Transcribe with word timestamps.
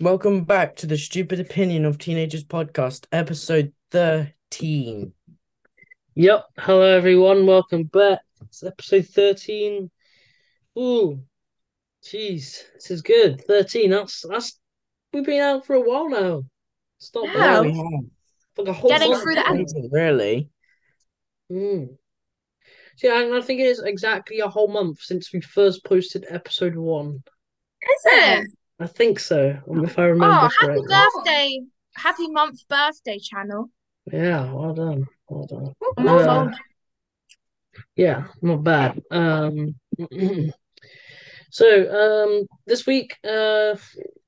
Welcome 0.00 0.44
back 0.44 0.76
to 0.76 0.86
the 0.86 0.96
Stupid 0.96 1.40
Opinion 1.40 1.84
of 1.84 1.98
Teenagers 1.98 2.42
podcast, 2.44 3.06
episode 3.12 3.72
13. 3.90 5.12
Yep. 6.14 6.44
Hello, 6.58 6.80
everyone. 6.82 7.46
Welcome 7.46 7.84
back. 7.84 8.20
It's 8.42 8.62
episode 8.64 9.06
13. 9.08 9.90
Ooh, 10.78 11.20
jeez, 12.02 12.62
this 12.74 12.90
is 12.90 13.02
good. 13.02 13.44
13. 13.46 13.90
That's 13.90 14.24
that's 14.26 14.58
we've 15.12 15.24
been 15.24 15.42
out 15.42 15.66
for 15.66 15.74
a 15.74 15.80
while 15.80 16.08
now. 16.08 16.44
Stop 16.98 17.26
Yeah. 17.26 17.62
bad. 17.62 17.74
For 18.56 18.64
the 18.64 18.72
whole 18.72 18.90
Getting 18.90 19.10
month. 19.10 19.22
through 19.22 19.34
the 19.34 19.42
Crazy, 19.42 19.88
Really? 19.92 20.48
Mm. 21.52 21.96
So, 22.96 23.06
yeah, 23.08 23.22
and 23.22 23.34
I 23.34 23.40
think 23.42 23.60
it 23.60 23.64
is 23.66 23.80
exactly 23.82 24.40
a 24.40 24.48
whole 24.48 24.68
month 24.68 25.00
since 25.02 25.32
we 25.32 25.40
first 25.42 25.84
posted 25.84 26.24
episode 26.28 26.76
one. 26.76 27.22
Is 27.82 28.02
it? 28.06 28.46
I 28.80 28.86
think 28.86 29.20
so, 29.20 29.58
if 29.84 29.98
I 29.98 30.04
remember 30.06 30.36
Oh, 30.36 30.50
happy 30.58 30.80
birthday. 30.88 31.60
Happy 31.96 32.28
month 32.30 32.66
birthday 32.66 33.18
channel. 33.18 33.68
Yeah, 34.10 34.50
well 34.52 34.72
done. 34.72 35.06
Well 35.28 35.46
done. 35.46 35.74
Uh, 35.98 36.40
old. 36.40 36.54
Yeah, 37.94 38.28
not 38.40 38.64
bad. 38.64 39.02
Um, 39.10 39.74
so 41.50 41.66
um, 42.40 42.46
this 42.66 42.86
week, 42.86 43.18
uh, 43.22 43.76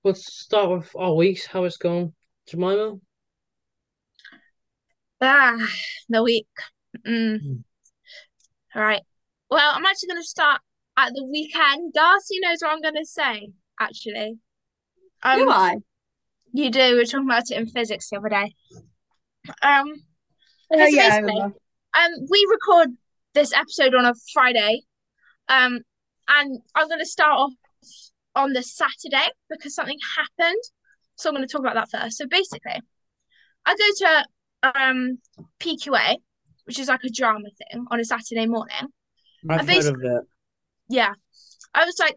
let's 0.05 0.31
start 0.35 0.71
with 0.71 0.91
our 0.97 1.15
weeks. 1.15 1.47
How 1.47 1.65
it's 1.65 1.79
gone, 1.79 2.13
Jemima? 2.47 2.97
Ah, 5.23 5.67
the 6.11 6.23
week. 6.23 6.47
Mm. 7.07 7.41
Mm. 7.41 7.65
All 8.75 8.83
right. 8.83 9.03
Well, 9.51 9.73
I'm 9.75 9.87
actually 9.87 10.09
going 10.09 10.23
to 10.23 10.29
start 10.29 10.61
at 10.99 11.15
the 11.15 11.25
weekend. 11.25 11.95
Darcy 11.95 12.39
knows 12.41 12.59
what 12.61 12.73
I'm 12.73 12.83
going 12.83 12.97
to 12.97 13.07
say, 13.07 13.53
actually. 13.81 14.39
Um, 15.23 15.39
Do 15.39 15.51
I? 15.51 15.77
You 16.53 16.71
do. 16.71 16.93
We 16.93 16.95
were 16.97 17.05
talking 17.05 17.27
about 17.27 17.51
it 17.51 17.57
in 17.57 17.67
physics 17.67 18.11
the 18.11 18.19
other 18.19 18.29
day. 18.29 18.55
Um, 19.63 19.93
Oh, 20.75 20.87
yeah, 20.87 21.21
basically, 21.21 21.41
um, 21.41 22.11
we 22.31 22.47
record 22.51 22.89
this 23.35 23.53
episode 23.53 23.95
on 23.95 24.07
a 24.07 24.15
Friday, 24.33 24.83
um, 25.49 25.81
and 26.29 26.61
I'm 26.75 26.89
going 26.89 27.01
to 27.01 27.07
start 27.07 27.33
off 27.33 27.53
on 28.35 28.55
the 28.55 28.63
Saturday 28.63 29.29
because 29.51 29.75
something 29.75 29.99
happened. 30.17 30.63
So 31.17 31.29
I'm 31.29 31.35
going 31.37 31.47
to 31.47 31.53
talk 31.53 31.61
about 31.61 31.75
that 31.75 31.91
first. 31.91 32.17
So 32.17 32.27
basically, 32.27 32.81
I 33.67 33.75
go 33.75 33.85
to 33.99 34.81
um 34.81 35.19
PQA, 35.61 36.17
which 36.65 36.79
is 36.79 36.89
like 36.89 37.05
a 37.05 37.11
drama 37.11 37.49
thing 37.59 37.85
on 37.91 38.01
a 38.01 38.05
Saturday 38.05 38.47
morning. 38.47 38.89
I've 39.49 39.69
heard 39.69 39.85
of 39.87 40.03
it. 40.03 40.23
Yeah, 40.89 41.13
I 41.75 41.85
was 41.85 41.99
like, 41.99 42.17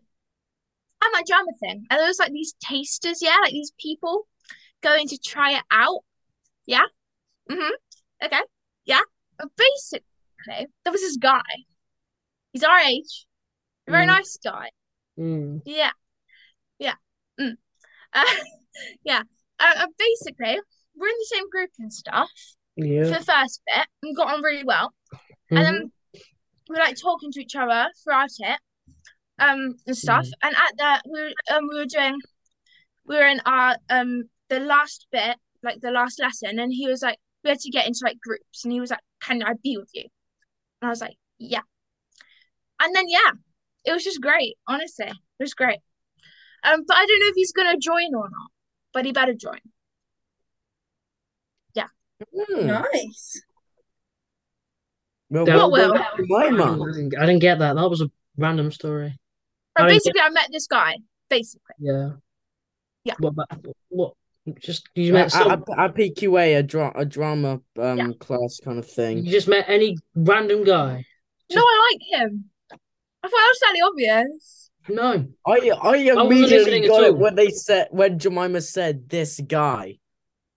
I'm 1.06 1.12
my 1.12 1.24
drama 1.28 1.52
thing, 1.60 1.86
and 1.90 2.00
there 2.00 2.08
was 2.08 2.20
like 2.20 2.32
these 2.32 2.56
tasters, 2.62 3.20
yeah, 3.22 3.36
like 3.44 3.52
these 3.52 3.72
people 3.80 4.28
going 4.82 5.08
to 5.08 5.18
try 5.18 5.52
it 5.58 5.64
out. 5.72 6.00
Yeah. 6.66 6.86
Mm-hmm. 7.52 8.26
Okay. 8.26 8.42
Yeah. 8.86 9.02
But 9.38 9.50
basically, 9.56 10.04
there 10.84 10.92
was 10.92 11.02
this 11.02 11.18
guy. 11.18 11.42
He's 12.54 12.64
our 12.64 12.80
age. 12.80 13.26
A 13.88 13.92
very 13.92 14.06
Mm. 14.06 14.08
nice 14.08 14.38
guy. 14.44 14.70
Mm. 15.20 15.62
Yeah. 15.66 15.92
Yeah. 16.80 16.96
Mm. 17.40 17.58
Uh, 18.14 18.24
yeah. 19.04 19.22
Uh, 19.60 19.74
uh, 19.78 19.88
basically, 20.00 20.58
we're 20.96 21.08
in 21.08 21.16
the 21.20 21.30
same 21.34 21.50
group 21.50 21.70
and 21.80 21.92
stuff 21.94 22.32
Yeah. 22.78 23.04
for 23.04 23.20
the 23.20 23.26
first 23.26 23.62
bit 23.68 23.88
and 24.04 24.16
got 24.16 24.34
on 24.34 24.42
really 24.42 24.64
well. 24.64 24.94
Mhm. 25.52 25.58
And 25.58 25.66
then 25.66 25.92
we're 26.70 26.78
like 26.78 26.96
talking 27.02 27.32
to 27.34 27.42
each 27.42 27.56
other 27.58 27.90
throughout 28.04 28.30
it, 28.40 28.60
um, 29.40 29.76
and 29.88 29.98
stuff. 29.98 30.28
And 30.42 30.56
at 30.56 30.78
that, 30.78 31.02
we 31.12 31.22
were, 31.22 31.32
um, 31.56 31.68
we 31.70 31.76
were 31.78 31.86
doing, 31.86 32.18
we 33.06 33.16
were 33.16 33.28
in 33.28 33.42
our 33.46 33.78
um 33.90 34.24
the 34.50 34.60
last 34.60 35.08
bit, 35.12 35.38
like 35.64 35.80
the 35.82 35.92
last 35.92 36.20
lesson, 36.20 36.60
and 36.60 36.72
he 36.74 36.88
was 36.88 37.02
like, 37.02 37.18
we 37.44 37.50
had 37.50 37.60
to 37.60 37.70
get 37.72 37.88
into 37.88 38.00
like 38.04 38.20
groups, 38.20 38.64
and 38.64 38.72
he 38.74 38.80
was 38.80 38.90
like, 38.92 39.00
"Can 39.22 39.44
I 39.44 39.54
be 39.64 39.78
with 39.78 39.90
you?" 39.94 40.06
And 40.82 40.88
I 40.88 40.90
was 40.90 41.02
like, 41.02 41.16
"Yeah." 41.40 41.62
And 42.82 42.96
then 42.96 43.06
yeah, 43.08 43.32
it 43.86 43.92
was 43.92 44.04
just 44.04 44.22
great. 44.22 44.58
Honestly, 44.68 45.06
it 45.08 45.16
was 45.40 45.54
great. 45.54 45.80
Um, 46.64 46.84
but 46.88 46.98
I 46.98 47.06
don't 47.06 47.20
know 47.20 47.28
if 47.28 47.36
he's 47.36 47.52
gonna 47.52 47.78
join 47.78 48.14
or 48.16 48.30
not, 48.30 48.50
but 48.94 49.06
he 49.06 49.12
better 49.12 49.34
join. 49.34 49.60
Hmm. 52.34 52.68
Nice. 52.68 53.42
Well, 55.30 55.46
That- 55.46 55.70
well 55.70 55.70
What 55.70 55.78
done, 55.92 56.30
will? 56.30 56.38
I 56.38 56.50
Jemima. 56.50 56.94
didn't, 56.94 57.18
I 57.18 57.26
didn't 57.26 57.42
get 57.42 57.60
that. 57.60 57.76
That 57.76 57.90
was 57.90 58.00
a 58.02 58.10
random 58.38 58.72
story. 58.72 59.18
But 59.76 59.84
I 59.84 59.88
mean, 59.88 59.96
basically, 59.96 60.22
I 60.22 60.30
met 60.30 60.50
this 60.52 60.68
guy. 60.68 60.98
Basically, 61.30 61.76
Yeah. 61.80 62.10
Yeah. 63.04 63.16
What? 63.20 63.30
about- 63.34 63.66
What? 63.90 64.14
Just 64.60 64.88
you 64.94 65.08
At, 65.08 65.14
met 65.14 65.32
some. 65.32 65.52
at, 65.52 65.60
at 65.78 65.96
PQA, 65.96 66.60
a, 66.60 66.64
dra- 66.64 66.94
a 66.96 67.04
drama 67.04 67.62
um 67.80 67.98
Yeah. 67.98 68.08
class 68.20 68.60
kind 68.64 68.78
of 68.78 68.88
thing. 68.90 69.26
You 69.26 69.32
just 69.32 69.48
met 69.48 69.66
any 69.68 69.98
random 70.16 70.64
guy. 70.64 71.04
no, 71.52 71.62
I 71.62 71.92
like 71.92 72.22
him. 72.22 72.46
I 72.72 73.28
thought 73.28 73.32
that 73.32 73.54
was 73.54 73.60
fairly 73.64 73.82
obvious. 73.82 74.70
No. 74.88 75.28
I 75.48 75.72
I 75.82 75.96
immediately 76.24 76.58
listening 76.60 76.84
at 76.86 76.90
got 76.90 77.04
it 77.06 77.18
when 77.18 77.34
they 77.34 77.50
said 77.50 77.88
when 77.90 78.20
Jemima 78.20 78.62
said 78.62 79.10
this 79.10 79.40
guy. 79.40 79.98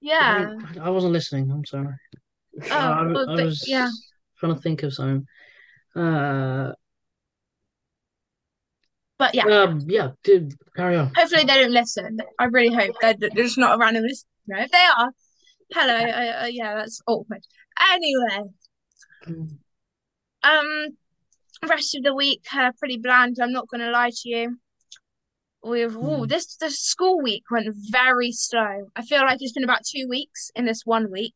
Yeah. 0.03 0.55
I, 0.77 0.81
I 0.81 0.91
wasn't 0.91 1.15
listening. 1.15 1.51
I'm 1.51 1.65
sorry. 1.65 1.95
Oh, 2.65 2.69
I, 2.71 3.07
well, 3.07 3.41
I 3.41 3.45
was 3.45 3.67
yeah. 3.67 3.89
trying 4.39 4.55
to 4.55 4.61
think 4.61 4.83
of 4.83 4.93
something. 4.93 5.27
Uh, 5.97 6.73
But 9.19 9.35
yeah, 9.35 9.45
um, 9.47 9.81
yeah, 9.87 10.11
dude, 10.23 10.55
carry 10.77 10.97
on. 10.97 11.13
hopefully 11.17 11.45
they 11.45 11.55
don't 11.55 11.73
listen. 11.73 12.19
I 12.39 12.45
really 12.45 12.73
hope 12.75 12.95
they're, 13.01 13.15
they're 13.15 13.31
just 13.31 13.59
not 13.59 13.75
a 13.75 13.79
random 13.79 14.05
listener. 14.05 14.29
If 14.65 14.71
they 14.71 14.79
are, 14.79 15.11
hello. 15.75 15.95
Uh, 15.97 16.43
uh, 16.45 16.47
yeah, 16.47 16.77
that's 16.77 17.01
awkward. 17.07 17.41
Anyway, 17.93 18.43
um, 20.43 20.87
rest 21.69 21.97
of 21.97 22.03
the 22.05 22.15
week 22.15 22.43
uh, 22.55 22.71
pretty 22.79 22.99
bland. 22.99 23.37
I'm 23.43 23.53
not 23.53 23.69
gonna 23.69 23.91
lie 23.91 24.11
to 24.11 24.29
you. 24.29 24.59
We've 25.65 25.97
ooh, 25.97 26.25
Mm. 26.25 26.29
this 26.29 26.57
the 26.57 26.71
school 26.71 27.21
week 27.21 27.43
went 27.51 27.67
very 27.91 28.31
slow. 28.33 28.89
I 28.95 29.03
feel 29.03 29.23
like 29.23 29.39
it's 29.41 29.53
been 29.53 29.65
about 29.65 29.85
two 29.85 30.07
weeks 30.09 30.51
in 30.55 30.65
this 30.65 30.83
one 30.85 31.11
week. 31.11 31.35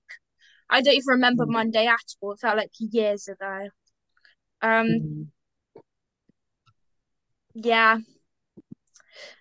I 0.70 0.81
don't 0.81 0.94
even 0.94 1.06
remember 1.09 1.44
Mm. 1.47 1.53
Monday 1.53 1.87
at 1.87 1.99
all. 2.20 2.32
It 2.32 2.38
felt 2.41 2.56
like 2.56 2.70
years 2.78 3.26
ago. 3.28 3.69
Um, 4.62 4.87
Mm. 4.87 5.26
Yeah. 7.55 7.99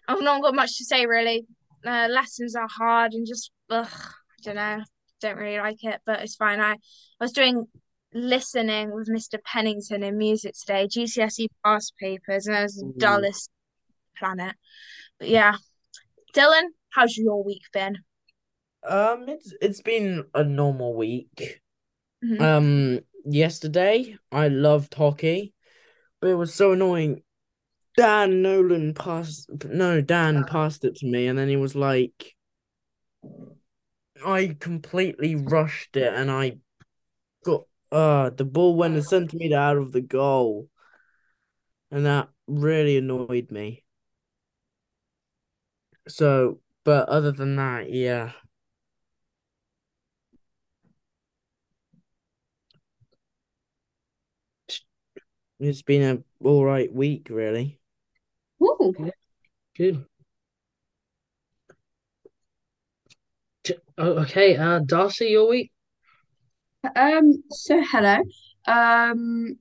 I've 0.08 0.22
not 0.22 0.42
got 0.42 0.56
much 0.56 0.78
to 0.78 0.86
say 0.86 1.06
really. 1.06 1.46
Uh, 1.86 2.08
lessons 2.10 2.56
are 2.56 2.68
hard 2.68 3.14
and 3.14 3.26
just 3.26 3.52
ugh, 3.70 3.88
I 3.90 4.44
don't 4.44 4.56
know. 4.56 4.84
Don't 5.22 5.38
really 5.38 5.60
like 5.60 5.84
it, 5.84 6.02
but 6.06 6.22
it's 6.22 6.36
fine. 6.36 6.60
I, 6.60 6.74
I 6.74 6.78
was 7.20 7.32
doing 7.32 7.66
listening 8.14 8.94
with 8.94 9.10
Mr. 9.10 9.40
Pennington 9.44 10.04
in 10.04 10.18
music 10.18 10.54
today, 10.60 10.88
GCSE 10.88 11.48
past 11.64 11.94
papers, 12.00 12.48
and 12.48 12.58
it 12.58 12.64
was 12.64 12.76
the 12.76 12.94
dullest 12.98 13.50
planet. 14.18 14.56
But 15.20 15.30
yeah. 15.30 15.56
Dylan, 16.36 16.64
how's 16.90 17.18
your 17.18 17.44
week 17.44 17.64
been? 17.74 17.98
Um, 18.88 19.26
it's 19.28 19.54
it's 19.62 19.82
been 19.82 20.26
a 20.34 20.44
normal 20.44 20.96
week. 20.96 21.62
Mhm. 22.24 22.42
Um, 22.42 23.00
yesterday 23.26 24.18
I 24.32 24.48
loved 24.48 24.94
hockey, 24.94 25.54
but 26.20 26.30
it 26.30 26.36
was 26.36 26.54
so 26.54 26.72
annoying. 26.72 27.22
Dan 27.98 28.42
Nolan 28.42 28.94
passed, 28.94 29.50
no, 29.66 30.02
Dan 30.02 30.46
passed 30.46 30.86
it 30.86 30.96
to 30.98 31.06
me, 31.06 31.28
and 31.28 31.38
then 31.38 31.50
he 31.50 31.58
was 31.58 31.76
like, 31.76 32.36
I 34.26 34.56
completely 34.60 35.36
rushed 35.36 35.98
it, 35.98 36.14
and 36.14 36.32
I 36.32 36.58
got, 37.44 37.66
uh, 37.92 38.30
the 38.30 38.46
ball 38.46 38.76
went 38.78 38.98
a 38.98 39.02
centimeter 39.02 39.58
out 39.58 39.78
of 39.78 39.92
the 39.92 40.02
goal, 40.02 40.70
and 41.92 42.06
that 42.06 42.30
really 42.48 42.98
annoyed 42.98 43.52
me. 43.52 43.84
So, 46.08 46.60
but 46.84 47.10
other 47.10 47.32
than 47.32 47.56
that, 47.58 47.92
yeah. 47.92 48.32
It's 55.60 55.84
been 55.84 56.24
a 56.42 56.46
all 56.48 56.66
right 56.66 56.92
week, 56.92 57.28
really. 57.30 57.81
Ooh. 58.62 58.94
Good. 59.76 60.06
Oh, 63.98 64.12
okay, 64.24 64.58
uh, 64.58 64.80
Darcy, 64.80 65.28
your 65.28 65.50
week? 65.50 65.72
Um, 66.96 67.44
so 67.50 67.82
hello. 67.84 68.18
Um, 68.68 69.60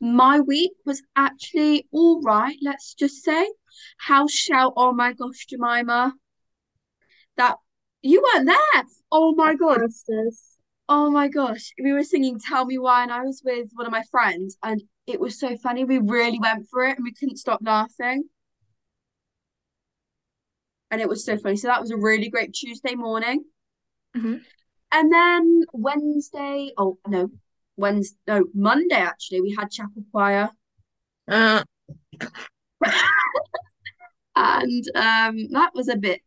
my 0.00 0.40
week 0.40 0.72
was 0.84 1.02
actually 1.16 1.86
all 1.92 2.20
right, 2.22 2.56
let's 2.62 2.94
just 2.94 3.22
say. 3.22 3.46
House 3.98 4.32
shout, 4.32 4.72
oh 4.76 4.92
my 4.92 5.12
gosh, 5.12 5.46
Jemima. 5.46 6.14
That 7.36 7.56
you 8.02 8.22
weren't 8.22 8.46
there. 8.46 8.84
Oh 9.10 9.34
my 9.34 9.54
God. 9.54 9.80
Oh 10.88 11.10
my 11.10 11.28
gosh. 11.28 11.72
We 11.82 11.92
were 11.92 12.04
singing 12.04 12.38
Tell 12.38 12.64
Me 12.66 12.78
Why, 12.78 13.02
and 13.02 13.12
I 13.12 13.22
was 13.22 13.42
with 13.44 13.68
one 13.74 13.86
of 13.86 13.92
my 13.92 14.02
friends, 14.10 14.56
and 14.62 14.82
it 15.06 15.20
was 15.20 15.38
so 15.38 15.56
funny. 15.56 15.84
We 15.84 15.98
really 15.98 16.38
went 16.38 16.66
for 16.70 16.84
it 16.84 16.96
and 16.96 17.04
we 17.04 17.12
couldn't 17.12 17.38
stop 17.38 17.60
laughing. 17.62 18.24
and 20.90 21.00
it 21.00 21.08
was 21.08 21.24
so 21.24 21.36
funny. 21.36 21.56
So 21.56 21.66
that 21.66 21.80
was 21.80 21.90
a 21.90 21.96
really 21.96 22.30
great 22.30 22.52
Tuesday 22.54 22.94
morning. 22.94 23.44
Mhm. 24.16 24.44
And 24.92 25.12
then 25.12 25.64
Wednesday, 25.72 26.72
oh 26.78 26.98
no, 27.08 27.30
Wednesday, 27.76 28.16
no, 28.28 28.44
Monday 28.54 28.94
actually, 28.94 29.40
we 29.40 29.56
had 29.58 29.72
chapel 29.72 30.04
choir. 30.12 30.50
Uh, 31.26 31.64
And 34.36 34.84
um 34.94 35.48
that 35.50 35.70
was 35.74 35.88
a 35.88 35.96
bit 35.96 36.20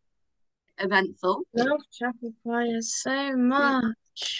eventful. 0.78 1.42
love 1.54 1.80
chapel 1.92 2.32
choir 2.42 2.80
so 2.80 3.36
much. 3.36 3.84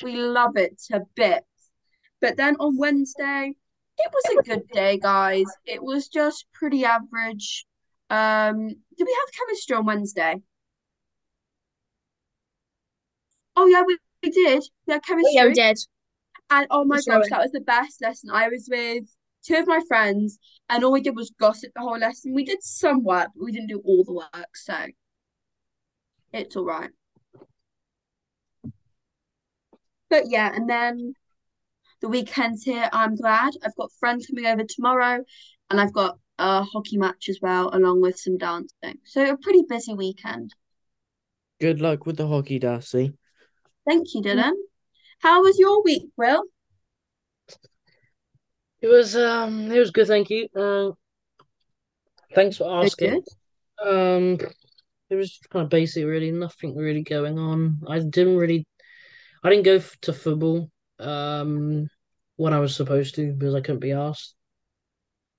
We 0.02 0.16
love 0.16 0.56
it 0.56 0.80
to 0.90 1.02
bits. 1.14 1.44
But 2.20 2.36
then 2.36 2.56
on 2.56 2.76
Wednesday, 2.76 3.54
it 3.98 4.12
was 4.12 4.38
a 4.38 4.42
good 4.42 4.68
day, 4.72 4.98
guys. 4.98 5.46
It 5.64 5.82
was 5.82 6.08
just 6.08 6.46
pretty 6.52 6.84
average. 6.84 7.66
Um, 8.10 8.68
did 8.68 9.06
we 9.06 9.18
have 9.20 9.34
chemistry 9.38 9.76
on 9.76 9.86
Wednesday? 9.86 10.42
Oh 13.56 13.66
yeah, 13.66 13.82
we, 13.86 13.98
we 14.22 14.30
did. 14.30 14.64
Had 14.88 15.04
chemistry. 15.04 15.32
Yeah, 15.34 15.46
we 15.46 15.52
did. 15.52 15.78
And 16.50 16.66
oh 16.70 16.84
my 16.84 17.00
gosh, 17.06 17.28
that 17.30 17.42
was 17.42 17.52
the 17.52 17.60
best 17.60 18.00
lesson. 18.00 18.30
I 18.32 18.48
was 18.48 18.68
with 18.70 19.04
two 19.44 19.56
of 19.56 19.66
my 19.66 19.80
friends, 19.86 20.38
and 20.68 20.84
all 20.84 20.92
we 20.92 21.00
did 21.00 21.16
was 21.16 21.32
gossip 21.38 21.72
the 21.74 21.82
whole 21.82 21.98
lesson. 21.98 22.34
We 22.34 22.44
did 22.44 22.62
some 22.62 23.04
work, 23.04 23.28
but 23.34 23.44
we 23.44 23.52
didn't 23.52 23.68
do 23.68 23.82
all 23.84 24.04
the 24.04 24.12
work, 24.12 24.56
so 24.56 24.76
it's 26.32 26.56
all 26.56 26.64
right. 26.64 26.90
But 30.10 30.24
yeah, 30.28 30.50
and 30.54 30.68
then 30.68 31.14
the 32.00 32.08
weekend's 32.08 32.62
here. 32.62 32.88
I'm 32.92 33.16
glad. 33.16 33.54
I've 33.64 33.74
got 33.76 33.92
friends 33.98 34.26
coming 34.26 34.46
over 34.46 34.64
tomorrow, 34.64 35.24
and 35.70 35.80
I've 35.80 35.92
got 35.92 36.18
a 36.38 36.62
hockey 36.62 36.96
match 36.96 37.28
as 37.28 37.38
well, 37.42 37.70
along 37.72 38.00
with 38.00 38.18
some 38.18 38.38
dancing. 38.38 38.98
So 39.04 39.30
a 39.30 39.36
pretty 39.36 39.64
busy 39.68 39.94
weekend. 39.94 40.54
Good 41.60 41.80
luck 41.80 42.06
with 42.06 42.16
the 42.16 42.28
hockey, 42.28 42.58
Darcy. 42.58 43.14
Thank 43.86 44.14
you, 44.14 44.22
Dylan. 44.22 44.52
How 45.20 45.42
was 45.42 45.58
your 45.58 45.82
week, 45.82 46.04
Will? 46.16 46.44
It 48.80 48.86
was 48.86 49.16
um 49.16 49.72
it 49.72 49.78
was 49.78 49.90
good, 49.90 50.06
thank 50.06 50.30
you. 50.30 50.48
Uh, 50.54 50.92
thanks 52.34 52.58
for 52.58 52.84
asking. 52.84 53.24
Good. 53.80 53.88
Um, 53.88 54.38
it 55.10 55.16
was 55.16 55.38
kind 55.50 55.64
of 55.64 55.70
basic, 55.70 56.04
really. 56.04 56.30
Nothing 56.30 56.76
really 56.76 57.02
going 57.02 57.38
on. 57.38 57.80
I 57.88 58.00
didn't 58.00 58.36
really, 58.36 58.66
I 59.42 59.50
didn't 59.50 59.64
go 59.64 59.80
to 60.02 60.12
football 60.12 60.70
um 60.98 61.88
when 62.36 62.52
I 62.52 62.60
was 62.60 62.74
supposed 62.74 63.14
to 63.16 63.32
because 63.32 63.54
I 63.54 63.60
couldn't 63.60 63.80
be 63.80 63.92
asked. 63.92 64.34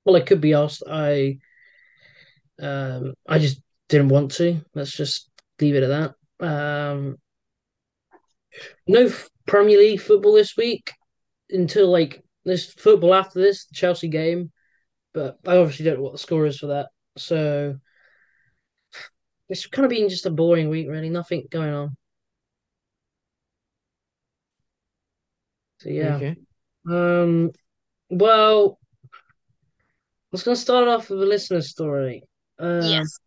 Well, 0.06 0.16
I 0.16 0.22
could 0.22 0.42
be 0.42 0.54
asked. 0.54 0.84
I 0.90 1.40
um 2.62 3.14
I 3.28 3.40
just 3.40 3.62
didn't 3.90 4.10
want 4.10 4.32
to. 4.32 4.62
Let's 4.74 4.92
just 4.92 5.30
leave 5.60 5.76
it 5.76 5.84
at 5.84 6.16
that. 6.40 6.46
Um, 6.46 7.18
no 8.88 9.12
Premier 9.46 9.78
League 9.78 10.02
football 10.02 10.34
this 10.34 10.56
week 10.56 10.94
until 11.50 11.90
like 11.90 12.24
this 12.46 12.72
football 12.74 13.14
after 13.14 13.40
this, 13.40 13.68
Chelsea 13.74 14.08
game, 14.08 14.52
but 15.14 15.38
I 15.46 15.58
obviously 15.58 15.86
don't 15.86 15.98
know 15.98 16.04
what 16.04 16.14
the 16.14 16.20
score 16.20 16.46
is 16.46 16.60
for 16.60 16.68
that. 16.68 16.88
So 17.18 17.76
it's 19.50 19.66
kind 19.68 19.86
of 19.86 19.90
been 19.90 20.10
just 20.10 20.26
a 20.26 20.32
boring 20.32 20.70
week, 20.70 20.88
really. 20.88 21.10
Nothing 21.10 21.48
going 21.50 21.74
on. 21.74 21.98
So 25.80 25.90
yeah. 25.90 26.16
Okay. 26.16 26.36
Um. 26.90 27.52
Well, 28.10 28.80
I 29.04 30.32
was 30.32 30.44
gonna 30.44 30.56
start 30.56 30.88
off 30.88 31.10
with 31.10 31.22
a 31.24 31.26
listener 31.26 31.62
story. 31.62 32.24
Um, 32.60 32.84
Yes. 32.84 33.20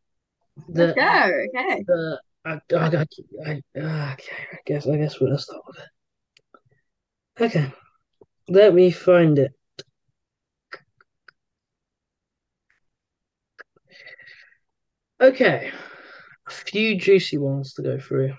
the 0.69 0.91
Okay, 0.91 1.33
okay. 1.59 1.85
the 1.87 2.21
I, 2.45 2.53
I, 2.53 2.77
I, 2.77 3.07
I, 3.47 3.63
okay, 3.77 4.37
I 4.53 4.59
guess 4.67 4.87
I 4.87 4.97
guess 4.97 5.21
we'll 5.21 5.39
start 5.39 5.63
with 5.67 5.79
it. 5.79 7.45
Okay, 7.45 7.73
let 8.49 8.75
me 8.75 8.91
find 8.91 9.39
it. 9.39 9.53
Okay, 15.21 15.71
a 16.47 16.51
few 16.51 16.99
juicy 16.99 17.39
ones 17.39 17.75
to 17.75 17.83
go 17.83 17.99
through. 17.99 18.35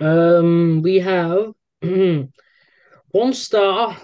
Um, 0.00 0.82
we 0.82 1.00
have 1.00 1.52
one 3.10 3.32
star, 3.32 3.96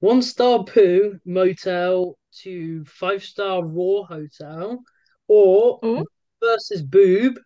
one 0.00 0.22
star 0.22 0.64
poo 0.64 1.18
motel 1.24 2.16
to 2.42 2.84
five 2.84 3.22
star 3.22 3.64
raw 3.64 4.02
hotel, 4.04 4.82
or 5.28 5.78
Ooh. 5.84 6.04
versus 6.42 6.82
boob, 6.82 7.38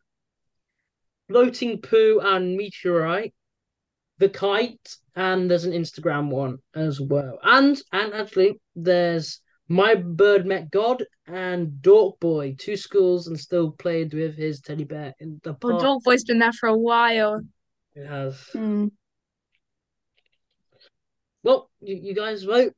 floating 1.29 1.81
poo 1.81 2.21
and 2.23 2.57
meteorite, 2.57 3.35
the 4.19 4.29
kite, 4.29 4.97
and 5.15 5.51
there's 5.51 5.65
an 5.65 5.73
Instagram 5.73 6.29
one 6.31 6.59
as 6.75 7.01
well. 7.01 7.39
And 7.43 7.81
and 7.93 8.15
actually 8.15 8.61
there's 8.75 9.41
My 9.69 9.95
Bird 9.95 10.47
Met 10.47 10.71
God 10.71 11.05
and 11.27 11.81
Dork 11.83 12.19
Boy, 12.21 12.57
two 12.59 12.77
schools 12.77 13.27
and 13.27 13.39
still 13.39 13.73
played 13.73 14.15
with 14.15 14.37
his 14.37 14.61
teddy 14.61 14.85
bear 14.85 15.15
in 15.21 15.41
the 15.43 15.57
Well, 15.63 15.73
park. 15.73 15.83
Dog 15.83 16.03
Boy's 16.05 16.25
been 16.25 16.39
there 16.39 16.53
for 16.53 16.69
a 16.69 16.77
while. 16.77 17.43
It 17.95 18.07
has. 18.07 18.39
Hmm. 18.53 18.89
Well, 21.49 21.71
you, 21.81 21.97
you 21.97 22.15
guys 22.15 22.43
vote. 22.43 22.75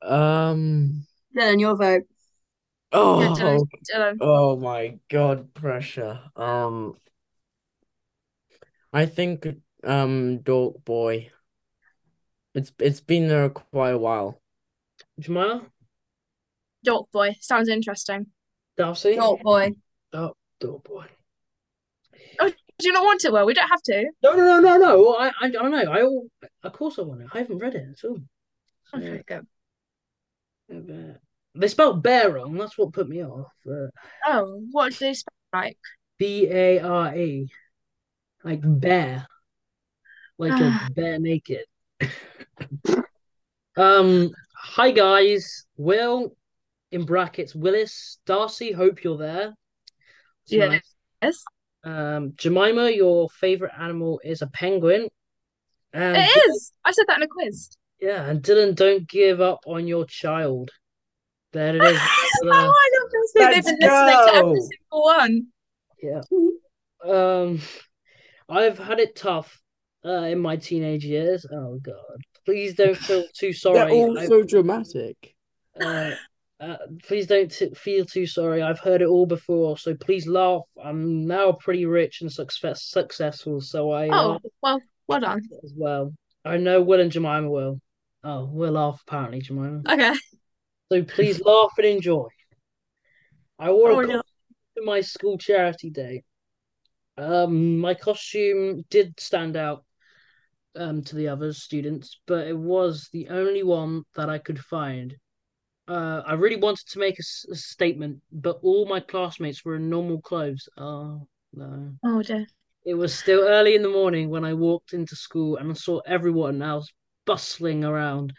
Um. 0.00 1.04
Dylan, 1.36 1.60
your 1.60 1.76
vote. 1.76 2.04
Yeah, 2.90 2.98
Oh. 3.00 3.34
Dylan, 3.38 3.68
Dylan. 3.94 4.16
Oh 4.22 4.56
my 4.56 4.98
God, 5.10 5.52
pressure. 5.52 6.18
Um. 6.34 6.96
I 8.94 9.04
think 9.04 9.46
um 9.84 10.38
Dork 10.38 10.82
Boy. 10.86 11.30
It's 12.54 12.72
it's 12.78 13.02
been 13.02 13.28
there 13.28 13.50
quite 13.50 13.90
a 13.90 13.98
while. 13.98 14.40
Jemima, 15.20 15.66
Dog 16.82 17.08
Boy. 17.12 17.36
Sounds 17.40 17.68
interesting. 17.68 18.28
Darcy. 18.78 19.16
Dog 19.16 19.42
boy. 19.42 19.72
Oh, 20.14 20.32
Dork 20.60 20.82
Boy. 20.84 21.04
Do 22.78 22.86
you 22.86 22.92
not 22.92 23.04
want 23.04 23.24
it? 23.24 23.32
Well, 23.32 23.44
we 23.44 23.54
don't 23.54 23.68
have 23.68 23.82
to. 23.82 24.06
No, 24.22 24.34
no, 24.34 24.44
no, 24.44 24.60
no, 24.60 24.76
no. 24.78 25.14
I, 25.14 25.28
I, 25.28 25.32
I 25.40 25.50
don't 25.50 25.72
know. 25.72 25.92
I, 25.92 26.02
all, 26.02 26.28
of 26.62 26.72
course, 26.72 26.98
I 26.98 27.02
want 27.02 27.22
it. 27.22 27.28
I 27.32 27.38
haven't 27.38 27.58
read 27.58 27.74
it 27.74 27.86
at 27.90 28.08
all. 28.08 28.18
So, 28.84 28.98
Okay, 28.98 29.22
go. 29.26 29.40
uh, 30.72 31.14
they 31.56 31.68
spelled 31.68 32.02
bear 32.02 32.30
wrong. 32.30 32.56
That's 32.56 32.78
what 32.78 32.92
put 32.92 33.08
me 33.08 33.24
off. 33.24 33.52
Uh, 33.68 33.88
Oh, 34.26 34.62
what 34.70 34.92
do 34.92 34.98
they 35.00 35.14
spell 35.14 35.34
like? 35.52 35.78
B 36.18 36.48
A 36.50 36.78
R 36.80 37.16
E, 37.16 37.48
like 38.44 38.60
bear, 38.62 39.26
like 40.38 40.52
a 40.52 40.78
bear 40.94 41.18
naked. 41.18 41.64
um, 43.76 44.30
hi 44.54 44.92
guys. 44.92 45.66
Will, 45.76 46.36
in 46.92 47.04
brackets, 47.04 47.54
Willis, 47.54 48.18
Darcy. 48.24 48.72
Hope 48.72 49.02
you're 49.02 49.18
there. 49.18 49.54
Yeah. 50.46 50.78
nice. 51.22 51.44
Yes. 51.88 52.16
Um, 52.16 52.32
Jemima, 52.36 52.90
your 52.90 53.28
favorite 53.30 53.72
animal 53.78 54.20
is 54.24 54.42
a 54.42 54.46
penguin. 54.48 55.08
And 55.92 56.16
It 56.16 56.20
is. 56.50 56.72
I 56.84 56.92
said 56.92 57.04
that 57.08 57.18
in 57.18 57.22
a 57.24 57.28
quiz. 57.28 57.70
Yeah, 58.00 58.24
and 58.28 58.42
Dylan, 58.42 58.74
don't 58.76 59.08
give 59.08 59.40
up 59.40 59.60
on 59.66 59.86
your 59.88 60.04
child. 60.06 60.70
There 61.52 61.74
it 61.74 61.82
is. 61.82 61.98
oh, 62.44 62.50
I 62.50 62.90
love 63.00 63.10
those. 63.12 63.32
They've 63.34 63.48
Let's 63.50 63.66
been 63.66 63.78
listening 63.80 64.26
to 64.26 64.34
every 64.34 64.60
single 64.60 65.02
one. 65.02 65.46
Yeah. 66.02 66.20
Um, 67.04 67.60
I've 68.48 68.78
had 68.78 69.00
it 69.00 69.16
tough 69.16 69.60
uh, 70.04 70.10
in 70.10 70.38
my 70.38 70.56
teenage 70.56 71.04
years. 71.04 71.44
Oh 71.50 71.78
God, 71.82 72.20
please 72.44 72.74
don't 72.74 72.96
feel 72.96 73.24
too 73.34 73.52
sorry. 73.52 73.74
They're 73.78 73.88
sorry. 73.88 74.00
all 74.00 74.18
I've- 74.18 74.26
so 74.28 74.42
dramatic. 74.42 75.34
uh, 75.80 76.10
uh, 76.60 76.76
please 77.04 77.26
don't 77.26 77.50
t 77.50 77.70
feel 77.74 78.04
too 78.04 78.26
sorry. 78.26 78.62
I've 78.62 78.80
heard 78.80 79.02
it 79.02 79.08
all 79.08 79.26
before, 79.26 79.78
so 79.78 79.94
please 79.94 80.26
laugh. 80.26 80.62
I'm 80.82 81.26
now 81.26 81.52
pretty 81.52 81.86
rich 81.86 82.20
and 82.22 82.32
success 82.32 82.84
successful, 82.84 83.60
so 83.60 83.90
I 83.92 84.08
Oh, 84.10 84.32
laugh 84.32 84.40
well, 84.62 84.82
well 85.06 85.20
done. 85.20 85.48
as 85.62 85.72
well. 85.76 86.14
I 86.44 86.56
know 86.56 86.82
Will 86.82 87.00
and 87.00 87.12
Jemima 87.12 87.48
will. 87.48 87.80
Oh, 88.24 88.46
we'll 88.46 88.72
laugh 88.72 89.00
apparently, 89.06 89.40
Jemima. 89.40 89.82
Okay. 89.88 90.14
So 90.92 91.02
please 91.04 91.40
laugh 91.44 91.72
and 91.78 91.86
enjoy. 91.86 92.28
I 93.58 93.70
wore 93.70 93.90
Oh, 93.92 94.00
a 94.00 94.06
costume 94.06 94.22
to 94.76 94.84
my 94.84 95.00
school 95.00 95.38
charity 95.38 95.90
day. 95.90 96.24
Um, 97.16 97.78
my 97.78 97.94
costume 97.94 98.84
did 98.90 99.18
stand 99.20 99.56
out 99.56 99.84
um 100.76 101.02
to 101.04 101.16
the 101.16 101.28
other 101.28 101.52
students, 101.52 102.20
but 102.26 102.46
it 102.46 102.56
was 102.56 103.08
the 103.12 103.28
only 103.28 103.62
one 103.62 104.04
that 104.14 104.28
I 104.30 104.38
could 104.38 104.58
find. 104.58 105.16
Uh, 105.88 106.22
I 106.26 106.34
really 106.34 106.56
wanted 106.56 106.86
to 106.88 106.98
make 106.98 107.18
a, 107.18 107.22
s- 107.22 107.46
a 107.50 107.54
statement, 107.54 108.20
but 108.30 108.58
all 108.62 108.86
my 108.86 109.00
classmates 109.00 109.64
were 109.64 109.76
in 109.76 109.88
normal 109.88 110.20
clothes. 110.20 110.68
Oh 110.76 111.26
no. 111.54 111.92
Oh 112.04 112.22
dear. 112.22 112.46
It 112.84 112.94
was 112.94 113.14
still 113.14 113.40
early 113.40 113.74
in 113.74 113.82
the 113.82 113.88
morning 113.88 114.28
when 114.30 114.44
I 114.44 114.54
walked 114.54 114.92
into 114.92 115.16
school 115.16 115.56
and 115.56 115.70
I 115.70 115.74
saw 115.74 116.00
everyone 116.06 116.62
else 116.62 116.88
bustling 117.26 117.84
around. 117.84 118.32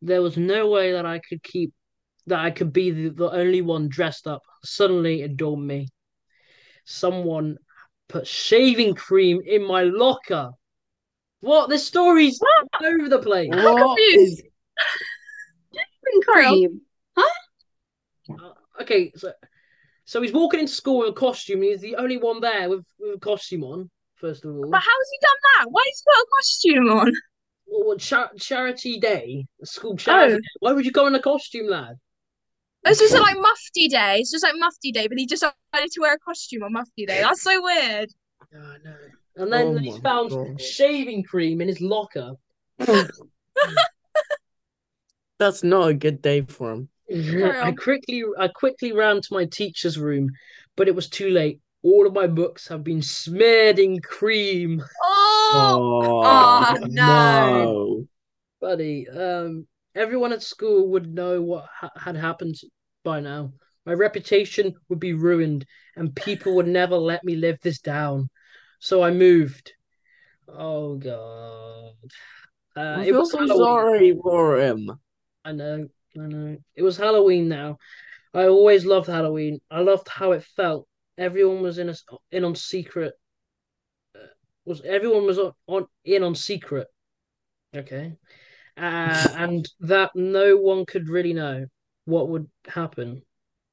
There 0.00 0.22
was 0.22 0.36
no 0.36 0.68
way 0.68 0.92
that 0.92 1.06
I 1.06 1.20
could 1.28 1.42
keep 1.42 1.72
that 2.26 2.38
I 2.38 2.50
could 2.52 2.72
be 2.72 2.90
the, 2.92 3.08
the 3.10 3.30
only 3.30 3.62
one 3.62 3.88
dressed 3.88 4.26
up. 4.28 4.42
Suddenly 4.64 5.22
it 5.22 5.36
dawned 5.36 5.66
me. 5.66 5.88
someone 6.84 7.56
put 8.08 8.26
shaving 8.26 8.94
cream 8.94 9.40
in 9.44 9.64
my 9.66 9.82
locker. 9.82 10.50
What? 11.40 11.68
The 11.70 11.78
story's 11.78 12.40
all 12.40 12.86
over 12.86 13.08
the 13.08 13.18
place. 13.18 13.48
What 13.50 13.96
confused. 13.98 14.40
is 14.40 14.42
Cream. 16.26 16.80
Uh, 18.40 18.82
okay, 18.82 19.12
so 19.16 19.32
so 20.04 20.20
he's 20.22 20.32
walking 20.32 20.60
into 20.60 20.72
school 20.72 21.04
in 21.04 21.10
a 21.10 21.12
costume. 21.12 21.62
He's 21.62 21.80
the 21.80 21.96
only 21.96 22.16
one 22.18 22.40
there 22.40 22.68
with, 22.68 22.84
with 22.98 23.16
a 23.16 23.20
costume 23.20 23.64
on. 23.64 23.90
First 24.16 24.44
of 24.44 24.54
all, 24.54 24.70
But 24.70 24.80
how's 24.80 25.10
he 25.10 25.18
done 25.20 25.30
that? 25.56 25.66
Why 25.70 25.82
has 25.84 25.98
he 25.98 26.04
got 26.10 26.22
a 26.22 26.26
costume 26.36 26.90
on? 26.98 27.12
Well, 27.66 27.86
what, 27.88 27.98
cha- 27.98 28.30
charity 28.38 28.98
day, 29.00 29.46
school 29.64 29.96
charity. 29.96 30.34
Oh. 30.34 30.36
Day. 30.36 30.42
Why 30.60 30.72
would 30.72 30.84
you 30.84 30.92
go 30.92 31.06
in 31.06 31.14
a 31.14 31.20
costume, 31.20 31.68
lad? 31.68 31.96
It's 32.84 32.98
just 32.98 33.14
like 33.14 33.36
Mufti 33.36 33.88
Day. 33.88 34.18
It's 34.18 34.30
just 34.30 34.44
like 34.44 34.54
Mufti 34.56 34.92
Day, 34.92 35.06
but 35.06 35.16
he 35.16 35.26
just 35.26 35.42
decided 35.42 35.90
to 35.92 36.00
wear 36.00 36.14
a 36.14 36.18
costume 36.18 36.64
on 36.64 36.72
Mufti 36.72 37.06
Day. 37.06 37.20
That's 37.20 37.42
so 37.42 37.62
weird. 37.62 38.10
Oh, 38.54 38.76
no. 38.84 38.94
And 39.36 39.52
then 39.52 39.66
Oh 39.68 39.78
he's 39.78 39.98
found 39.98 40.30
God. 40.30 40.60
shaving 40.60 41.22
cream 41.22 41.60
in 41.60 41.68
his 41.68 41.80
locker. 41.80 42.32
That's 45.38 45.62
not 45.64 45.88
a 45.88 45.94
good 45.94 46.20
day 46.22 46.42
for 46.42 46.72
him. 46.72 46.88
I 47.60 47.72
quickly, 47.72 48.22
I 48.38 48.48
quickly 48.48 48.92
ran 48.92 49.20
to 49.20 49.28
my 49.34 49.44
teacher's 49.46 49.98
room, 49.98 50.30
but 50.76 50.88
it 50.88 50.94
was 50.94 51.08
too 51.08 51.30
late. 51.30 51.60
All 51.82 52.06
of 52.06 52.12
my 52.12 52.26
books 52.26 52.68
have 52.68 52.84
been 52.84 53.02
smeared 53.02 53.78
in 53.78 54.00
cream, 54.00 54.82
Oh, 55.44 55.78
Oh, 56.24 56.78
no. 56.90 58.06
buddy. 58.60 59.08
Um, 59.08 59.66
everyone 59.94 60.32
at 60.32 60.42
school 60.42 60.88
would 60.88 61.12
know 61.12 61.42
what 61.42 61.66
ha- 61.66 61.90
had 61.96 62.16
happened 62.16 62.56
by 63.04 63.20
now. 63.20 63.52
My 63.84 63.92
reputation 63.94 64.74
would 64.88 65.00
be 65.00 65.12
ruined, 65.12 65.66
and 65.96 66.14
people 66.14 66.54
would 66.56 66.68
never 66.68 66.96
let 66.96 67.24
me 67.24 67.34
live 67.36 67.58
this 67.62 67.80
down. 67.80 68.28
So 68.78 69.02
I 69.02 69.10
moved. 69.10 69.72
Oh 70.48 70.96
God. 70.96 71.94
Uh, 72.76 72.98
I 73.00 73.04
it 73.04 73.10
feel 73.10 73.20
was 73.20 73.30
so 73.32 73.46
sorry 73.46 74.14
for 74.22 74.58
him. 74.58 74.90
I 75.44 75.52
know, 75.52 75.88
I 76.16 76.26
know. 76.26 76.56
It 76.74 76.82
was 76.82 76.96
Halloween 76.96 77.48
now. 77.48 77.78
I 78.34 78.46
always 78.46 78.84
loved 78.84 79.08
Halloween. 79.08 79.60
I 79.70 79.80
loved 79.80 80.08
how 80.08 80.32
it 80.32 80.44
felt. 80.44 80.86
Everyone 81.18 81.62
was 81.62 81.78
in 81.78 81.90
a, 81.90 81.94
in 82.30 82.44
on 82.44 82.54
secret. 82.54 83.14
Uh, 84.14 84.26
was 84.64 84.80
everyone 84.82 85.26
was 85.26 85.38
on, 85.38 85.52
on 85.66 85.86
in 86.04 86.22
on 86.22 86.34
secret? 86.34 86.88
Okay, 87.74 88.14
uh, 88.76 89.28
and 89.36 89.68
that 89.80 90.10
no 90.14 90.56
one 90.56 90.86
could 90.86 91.08
really 91.08 91.32
know 91.32 91.66
what 92.04 92.28
would 92.28 92.48
happen. 92.66 93.22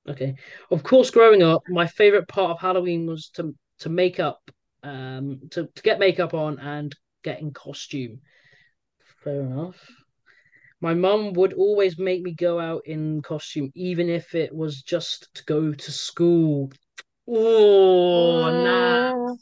Okay, 0.07 0.35
of 0.71 0.83
course, 0.83 1.11
growing 1.11 1.43
up, 1.43 1.61
my 1.69 1.87
favorite 1.87 2.27
part 2.27 2.51
of 2.51 2.59
Halloween 2.59 3.05
was 3.05 3.29
to 3.35 3.55
to 3.79 3.89
make 3.89 4.19
up, 4.19 4.39
um, 4.83 5.41
to 5.51 5.69
to 5.73 5.81
get 5.81 5.99
makeup 5.99 6.33
on 6.33 6.59
and 6.59 6.93
get 7.23 7.41
in 7.41 7.51
costume. 7.51 8.19
Fair 9.23 9.41
enough. 9.41 9.77
My 10.81 10.93
mum 10.93 11.33
would 11.33 11.53
always 11.53 11.97
make 11.97 12.21
me 12.21 12.31
go 12.31 12.59
out 12.59 12.83
in 12.85 13.21
costume, 13.21 13.71
even 13.75 14.09
if 14.09 14.33
it 14.33 14.55
was 14.55 14.81
just 14.81 15.33
to 15.35 15.43
go 15.45 15.73
to 15.73 15.91
school. 15.91 16.71
Oh, 17.27 18.49
nah. 18.49 19.35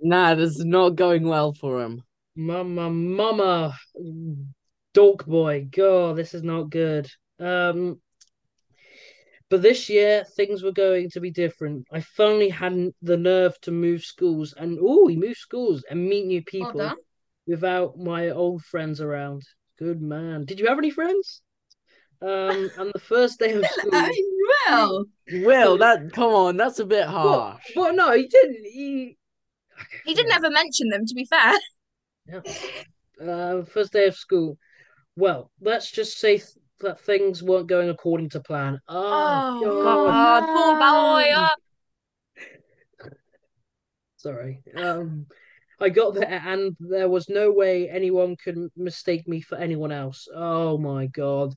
Nah, 0.00 0.34
this 0.34 0.56
is 0.56 0.64
not 0.64 0.96
going 0.96 1.26
well 1.26 1.52
for 1.52 1.80
him. 1.80 2.02
Mama, 2.34 2.90
mama. 2.90 3.76
Dork 4.92 5.24
boy. 5.26 5.68
God, 5.70 6.16
this 6.16 6.34
is 6.34 6.42
not 6.42 6.70
good. 6.70 7.08
Um, 7.38 8.00
but 9.50 9.62
this 9.62 9.88
year, 9.88 10.24
things 10.36 10.62
were 10.62 10.72
going 10.72 11.10
to 11.10 11.20
be 11.20 11.30
different. 11.30 11.86
I 11.92 12.00
finally 12.00 12.48
had 12.48 12.90
the 13.02 13.16
nerve 13.16 13.58
to 13.62 13.70
move 13.70 14.02
schools, 14.02 14.52
and 14.56 14.78
oh, 14.80 15.06
we 15.06 15.16
moved 15.16 15.38
schools 15.38 15.84
and 15.88 16.08
meet 16.08 16.26
new 16.26 16.42
people 16.42 16.80
done. 16.80 16.96
without 17.46 17.98
my 17.98 18.30
old 18.30 18.62
friends 18.64 19.00
around. 19.00 19.42
Good 19.78 20.00
man. 20.02 20.44
Did 20.44 20.58
you 20.58 20.66
have 20.66 20.78
any 20.78 20.90
friends? 20.90 21.40
Um, 22.20 22.70
and 22.78 22.90
the 22.92 23.00
first 23.00 23.38
day 23.38 23.52
of 23.52 23.64
school. 23.70 23.90
well. 24.66 25.04
Will, 25.32 25.78
that 25.78 26.12
come 26.12 26.32
on, 26.32 26.56
that's 26.56 26.78
a 26.80 26.84
bit 26.84 27.06
What? 27.06 27.12
harsh. 27.12 27.62
But 27.74 27.94
no, 27.94 28.12
he 28.16 28.26
didn't. 28.26 28.64
He. 28.64 29.16
he 30.04 30.14
didn't 30.14 30.32
ever 30.32 30.50
mention 30.50 30.88
them, 30.88 31.06
to 31.06 31.14
be 31.14 31.24
fair. 31.26 31.52
Yeah. 32.26 32.40
Uh, 33.24 33.64
first 33.64 33.92
day 33.92 34.06
of 34.06 34.16
school. 34.16 34.58
Well, 35.16 35.50
let's 35.60 35.90
just 35.90 36.18
say 36.18 36.38
th- 36.38 36.48
that 36.80 37.00
things 37.00 37.42
weren't 37.42 37.66
going 37.66 37.88
according 37.88 38.30
to 38.30 38.40
plan. 38.40 38.78
Oh, 38.88 39.60
Oh, 39.64 39.82
God. 39.82 40.06
God, 40.06 40.46
poor 40.46 40.74
boy. 40.78 41.32
Oh. 41.36 41.54
Sorry. 44.16 44.60
Um, 44.76 45.26
I 45.80 45.88
got 45.90 46.14
there 46.14 46.42
and 46.44 46.76
there 46.80 47.08
was 47.08 47.28
no 47.28 47.52
way 47.52 47.88
anyone 47.88 48.36
could 48.36 48.56
mistake 48.76 49.28
me 49.28 49.40
for 49.40 49.56
anyone 49.56 49.92
else. 49.92 50.26
Oh 50.34 50.76
my 50.78 51.06
God. 51.06 51.54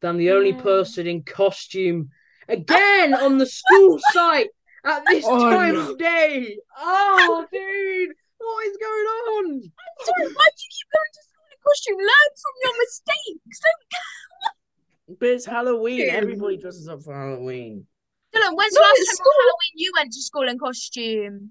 Then 0.00 0.16
the 0.16 0.30
only 0.30 0.54
person 0.54 1.06
in 1.06 1.22
costume 1.22 2.10
again 2.48 3.14
on 3.14 3.36
the 3.38 3.46
school 3.46 3.98
site 4.12 4.48
at 4.84 5.04
this 5.06 5.24
Oh, 5.26 5.50
time 5.50 5.74
no. 5.74 5.90
of 5.92 5.98
day. 5.98 6.56
Oh, 6.78 7.46
dude, 7.52 8.10
what 8.38 8.66
is 8.66 8.76
going 8.78 9.06
on? 9.06 9.44
I'm 9.62 10.06
Sorry, 10.06 10.26
why 10.32 10.46
do 10.56 10.62
you 10.62 10.70
keep 10.70 10.88
going 10.94 11.12
to 11.12 11.22
school 11.28 11.44
in 11.52 11.58
costume? 11.62 11.96
Learn 11.98 12.30
from 12.40 12.54
your 12.64 12.72
mistakes. 12.80 13.60
Don't... 13.60 15.18
But 15.20 15.28
it's 15.30 15.46
Halloween. 15.46 15.98
Yeah. 16.06 16.12
Everybody 16.12 16.56
dresses 16.58 16.88
up 16.88 17.02
for 17.02 17.14
Halloween. 17.14 17.86
Dylan, 18.34 18.56
when's 18.56 18.74
No, 18.74 18.80
last 18.80 18.96
time 18.96 19.04
school. 19.16 19.32
on 19.32 19.40
Halloween 19.40 19.72
you 19.74 19.92
went 19.96 20.12
to 20.12 20.22
school 20.22 20.48
in 20.48 20.58
costume? 20.58 21.50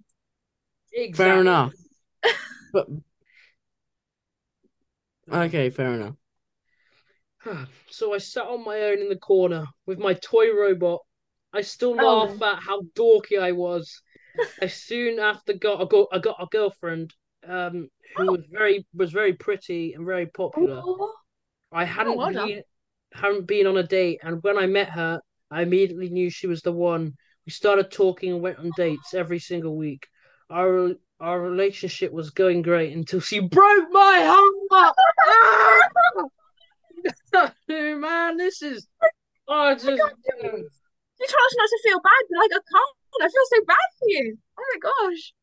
Exactly. 0.93 1.25
Fair 1.25 1.41
enough. 1.41 1.73
But 2.71 2.87
okay, 5.31 5.69
fair 5.69 5.93
enough. 5.93 6.15
So 7.89 8.13
I 8.13 8.17
sat 8.17 8.45
on 8.47 8.63
my 8.63 8.79
own 8.81 8.99
in 8.99 9.09
the 9.09 9.17
corner 9.17 9.65
with 9.85 9.99
my 9.99 10.13
toy 10.13 10.51
robot. 10.53 11.01
I 11.53 11.61
still 11.61 11.95
Oh. 11.97 12.27
laugh 12.27 12.41
at 12.41 12.59
how 12.61 12.81
dorky 12.95 13.39
I 13.39 13.51
was. 13.53 14.01
I 14.61 14.67
soon 14.67 15.19
after 15.19 15.53
got 15.53 15.81
a 15.81 15.85
go- 15.85 16.09
I 16.11 16.19
got 16.19 16.41
a 16.41 16.47
girlfriend 16.47 17.13
um 17.45 17.89
who 18.15 18.31
was 18.31 18.45
very 18.49 18.85
was 18.93 19.11
very 19.11 19.33
pretty 19.33 19.93
and 19.93 20.05
very 20.05 20.25
popular. 20.27 20.81
Oh, 20.81 21.13
I 21.71 21.85
hadn't 21.85 22.17
well 22.17 22.33
been 22.33 22.63
hadn't 23.13 23.47
been 23.47 23.67
on 23.67 23.77
a 23.77 23.83
date, 23.83 24.19
and 24.23 24.43
when 24.43 24.57
I 24.57 24.67
met 24.67 24.89
her, 24.89 25.21
I 25.51 25.61
immediately 25.63 26.09
knew 26.09 26.29
she 26.29 26.47
was 26.47 26.61
the 26.61 26.73
one. 26.73 27.15
We 27.45 27.51
started 27.51 27.91
talking 27.91 28.33
and 28.33 28.41
went 28.41 28.59
on 28.59 28.71
dates 28.75 29.13
every 29.13 29.39
single 29.39 29.75
week. 29.77 30.07
Our 30.49 30.95
our 31.19 31.39
relationship 31.41 32.11
was 32.11 32.29
going 32.29 32.61
great 32.61 32.95
until 32.95 33.19
she 33.19 33.39
broke 33.39 33.87
my 33.91 34.19
heart. 34.71 34.95
Ah! 37.33 37.51
Man, 37.69 38.37
this 38.37 38.61
is 38.61 38.87
oh, 39.47 39.73
just 39.73 39.85
You 39.85 39.93
us 39.93 40.01
not 41.21 41.69
to 41.69 41.79
feel 41.83 41.99
bad, 41.99 42.23
but 42.29 42.39
like 42.39 42.51
I 42.51 42.61
can't. 42.71 42.95
I 43.21 43.29
feel 43.29 43.43
so 43.49 43.65
bad 43.65 43.75
for 43.99 44.07
you. 44.07 44.37
Oh 44.59 44.63
my 44.73 44.79
gosh. 44.89 45.33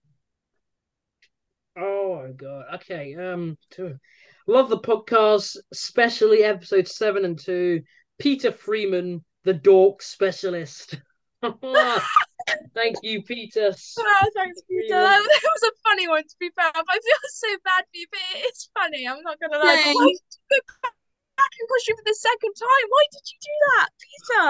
Oh 1.77 2.23
my 2.23 2.33
god. 2.33 2.65
Okay. 2.77 3.15
Um. 3.15 3.59
to- 3.73 3.99
Love 4.47 4.69
the 4.69 4.79
podcast, 4.79 5.57
especially 5.73 6.45
episode 6.45 6.87
seven 6.87 7.25
and 7.25 7.39
two. 7.39 7.81
Peter 8.19 8.53
Freeman, 8.53 9.25
the 9.45 9.55
dork 9.55 10.03
specialist. 10.03 11.01
Thank 12.75 12.97
you, 13.03 13.23
Peter. 13.23 13.71
Ah, 13.73 14.03
oh, 14.25 14.31
thanks, 14.35 14.61
Peter. 14.69 14.95
That 14.95 15.19
was, 15.19 15.27
that 15.29 15.51
was 15.55 15.63
a 15.71 15.73
funny 15.89 16.09
one, 16.09 16.23
to 16.23 16.37
be 16.41 16.51
fair. 16.55 16.71
But 16.75 16.85
I 16.89 16.99
feel 16.99 17.23
so 17.31 17.49
bad 17.65 17.85
for 17.85 17.95
you, 17.97 18.07
but 18.11 18.21
it's 18.47 18.69
funny. 18.75 19.07
I'm 19.07 19.23
not 19.23 19.39
gonna 19.41 19.59
lie. 19.63 19.77
Same. 19.77 19.95
Why 19.95 20.07
did 20.07 20.21
you 20.35 20.43
go 20.51 20.59
back 20.83 21.53
and 21.61 21.69
costume 21.69 21.97
for 21.97 22.05
the 22.07 22.15
second 22.19 22.55
time? 22.59 22.87
Why 22.89 23.05
did 23.13 23.25
you 23.31 23.39
do 23.41 23.55
that, 23.77 23.89
Peter? 24.03 24.45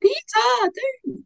Peter, 0.00 0.70
dude. 0.74 1.24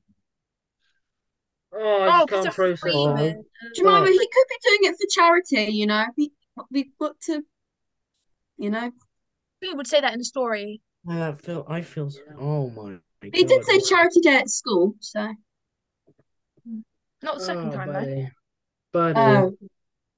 Oh, 1.72 2.02
I 2.02 2.22
Oh, 2.22 2.26
just 2.26 2.30
can't 2.30 2.44
Peter 2.44 2.52
process. 2.56 2.80
Freeman. 2.80 3.44
Jemima, 3.76 4.00
Right. 4.00 4.12
he 4.12 4.18
could 4.18 4.48
be 4.48 4.58
doing 4.64 4.92
it 4.92 4.96
for 4.96 5.06
charity, 5.10 5.72
you 5.72 5.86
know. 5.86 6.06
We 6.16 6.32
we've 6.70 6.96
got 6.98 7.20
to, 7.26 7.42
you 8.56 8.70
know. 8.70 8.90
Who 9.60 9.76
would 9.76 9.86
say 9.86 10.00
that 10.00 10.12
in 10.12 10.18
the 10.20 10.24
story? 10.24 10.80
I 11.08 11.32
feel. 11.32 11.66
I 11.68 11.82
feel. 11.82 12.10
Oh 12.40 12.70
my. 12.70 12.98
He 13.22 13.30
did 13.44 13.48
God. 13.48 13.64
say 13.64 13.80
charity 13.80 14.20
day 14.20 14.36
at 14.36 14.48
school, 14.50 14.94
so. 15.00 15.34
Not 17.22 17.38
the 17.38 17.44
second 17.44 17.68
Oh, 17.68 17.72
time, 17.72 17.88
though. 17.88 18.00
buddy. 18.00 18.30
Buddy. 18.92 19.18
Oh, 19.20 19.56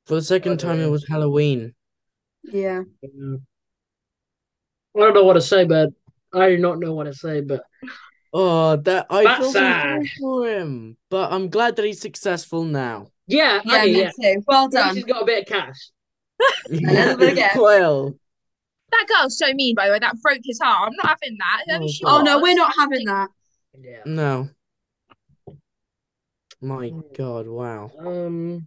For 0.06 0.14
the 0.16 0.22
second 0.22 0.58
time, 0.60 0.80
it 0.80 0.86
was 0.90 1.06
Halloween. 1.08 1.74
yeah. 2.44 2.82
Yeah. 3.02 3.36
I 4.96 4.98
don't 5.00 5.14
know 5.14 5.24
what 5.24 5.34
to 5.34 5.40
say, 5.40 5.64
but 5.64 5.90
I 6.34 6.48
do 6.50 6.58
not 6.58 6.78
know 6.78 6.92
what 6.94 7.04
to 7.04 7.14
say, 7.14 7.40
but 7.40 7.64
Oh, 8.32 8.76
that 8.76 9.06
I 9.10 9.24
That's 9.24 9.38
feel 9.40 9.52
so 9.52 9.58
sad. 9.58 9.82
sorry 9.92 10.12
for 10.20 10.48
him. 10.48 10.96
But 11.10 11.32
I'm 11.32 11.48
glad 11.48 11.76
that 11.76 11.84
he's 11.84 12.00
successful 12.00 12.64
now. 12.64 13.08
Yeah, 13.26 13.60
yeah, 13.64 13.76
okay, 13.82 13.92
me 13.92 14.00
yeah. 14.00 14.10
too. 14.34 14.42
Well 14.46 14.68
done. 14.68 14.94
he's 14.94 15.04
got 15.04 15.22
a 15.22 15.24
bit 15.24 15.42
of 15.42 15.46
cash. 15.48 15.90
little 16.68 17.16
bit 17.16 17.32
again. 17.32 17.50
Well, 17.56 18.14
That 18.90 19.06
girl's 19.08 19.38
so 19.38 19.52
mean, 19.54 19.74
by 19.74 19.86
the 19.86 19.92
way. 19.92 19.98
That 19.98 20.20
broke 20.20 20.40
his 20.44 20.60
heart. 20.60 20.88
I'm 20.88 20.96
not 20.96 21.08
having 21.20 21.38
that. 21.38 21.62
Whoever 21.66 21.84
Oh, 21.84 21.88
she 21.88 22.04
Oh 22.06 22.22
no, 22.22 22.40
we're 22.40 22.54
not 22.54 22.74
having 22.76 23.04
that. 23.06 23.28
Yeah. 23.80 24.02
no. 24.04 24.48
My 26.60 26.92
God, 27.16 27.46
wow. 27.46 27.90
Um, 27.98 28.66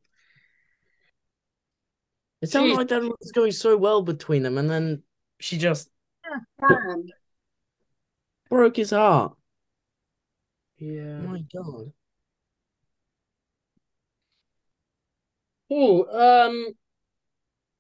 It 2.42 2.50
sounded 2.50 2.74
Jeez. 2.74 2.78
like 2.78 2.88
that 2.88 3.04
was 3.04 3.32
going 3.32 3.52
so 3.52 3.78
well 3.78 4.02
between 4.02 4.42
them, 4.44 4.58
and 4.58 4.70
then 4.70 5.04
she 5.40 5.58
just 5.58 5.90
Damn. 6.60 7.06
broke 8.50 8.76
his 8.76 8.90
heart. 8.92 9.36
yeah. 10.78 11.20
My 11.20 11.44
God. 11.54 11.94
Oh, 15.70 16.06
um, 16.48 16.76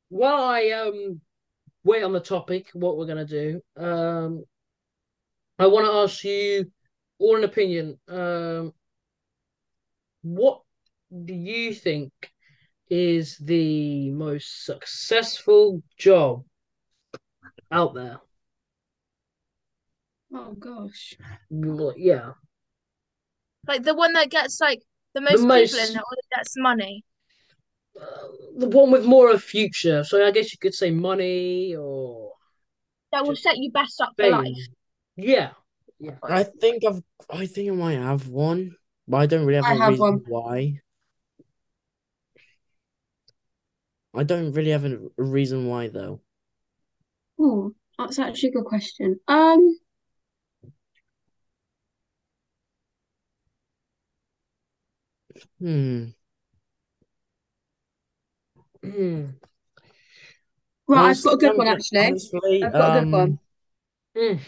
well, 0.09 0.43
I 0.43 0.69
um 0.69 1.21
wait 1.83 2.03
on 2.03 2.13
the 2.13 2.19
topic, 2.19 2.69
what 2.73 2.97
we're 2.97 3.05
gonna 3.07 3.25
do, 3.25 3.61
um, 3.77 4.43
I 5.59 5.67
want 5.67 5.85
to 5.85 5.91
ask 5.91 6.23
you 6.23 6.71
all 7.19 7.37
an 7.37 7.43
opinion. 7.43 7.99
Um, 8.07 8.73
what 10.21 10.61
do 11.25 11.33
you 11.33 11.73
think 11.73 12.11
is 12.89 13.37
the 13.37 14.09
most 14.11 14.65
successful 14.65 15.81
job 15.97 16.43
out 17.71 17.93
there? 17.93 18.19
Oh 20.33 20.53
gosh. 20.53 21.15
Well, 21.49 21.93
Yeah, 21.95 22.31
Like 23.67 23.83
the 23.83 23.93
one 23.93 24.13
that 24.13 24.29
gets 24.29 24.59
like 24.59 24.81
the 25.13 25.21
most 25.21 25.41
people 25.41 25.47
most- 25.47 25.73
in 25.73 25.95
it 25.95 25.99
or 25.99 26.15
that 26.31 26.37
gets 26.37 26.53
money. 26.57 27.03
Uh, 27.99 28.27
the 28.57 28.67
one 28.69 28.91
with 28.91 29.05
more 29.05 29.31
of 29.31 29.43
future. 29.43 30.03
So 30.03 30.25
I 30.25 30.31
guess 30.31 30.51
you 30.51 30.57
could 30.59 30.73
say 30.73 30.91
money 30.91 31.75
or 31.75 32.33
That 33.13 33.25
will 33.25 33.35
set 33.37 33.57
you 33.57 33.71
best 33.71 34.01
up 34.01 34.13
for 34.19 34.27
life. 34.27 34.67
Yeah, 35.15 35.51
yeah. 35.99 36.17
I 36.23 36.43
think 36.43 36.83
I've 36.85 37.01
I 37.29 37.45
think 37.45 37.71
I 37.71 37.75
might 37.75 37.93
have 37.99 38.27
one, 38.27 38.75
but 39.07 39.17
I 39.17 39.25
don't 39.27 39.45
really 39.45 39.57
have 39.57 39.69
I 39.69 39.73
a 39.73 39.75
have 39.75 39.99
reason 39.99 39.99
one. 39.99 40.23
why. 40.25 40.79
I 44.15 44.23
don't 44.23 44.53
really 44.53 44.71
have 44.71 44.85
a, 44.85 44.97
a 45.19 45.23
reason 45.23 45.67
why 45.67 45.87
though. 45.87 46.21
Oh, 47.39 47.75
that's 47.99 48.17
actually 48.17 48.49
a 48.49 48.53
good 48.53 48.65
question. 48.65 49.19
Um, 49.27 49.77
Hmm. 55.59 56.13
Hmm. 58.83 59.25
right, 60.87 61.09
I've 61.17 61.23
got 61.23 61.33
a 61.33 61.37
good 61.37 61.57
one 61.57 61.67
actually. 61.67 61.99
Honestly, 61.99 62.63
I've 62.63 62.71
got 62.73 62.97
a 62.97 63.01
good 63.01 63.11
one. 63.11 63.21
um, 63.23 63.39
Mm. 64.15 64.39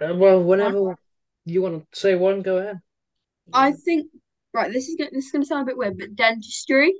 Uh, 0.00 0.14
well, 0.14 0.42
whenever 0.44 0.96
you 1.44 1.60
want 1.60 1.90
to 1.90 1.98
say 1.98 2.14
one, 2.14 2.42
go 2.42 2.58
ahead. 2.58 2.80
I 3.52 3.72
think 3.72 4.10
right, 4.54 4.72
this 4.72 4.88
is 4.88 4.94
gonna 4.96 5.10
this 5.12 5.26
is 5.26 5.32
gonna 5.32 5.44
sound 5.44 5.62
a 5.62 5.66
bit 5.66 5.76
weird, 5.76 5.98
but 5.98 6.14
dentistry, 6.14 6.92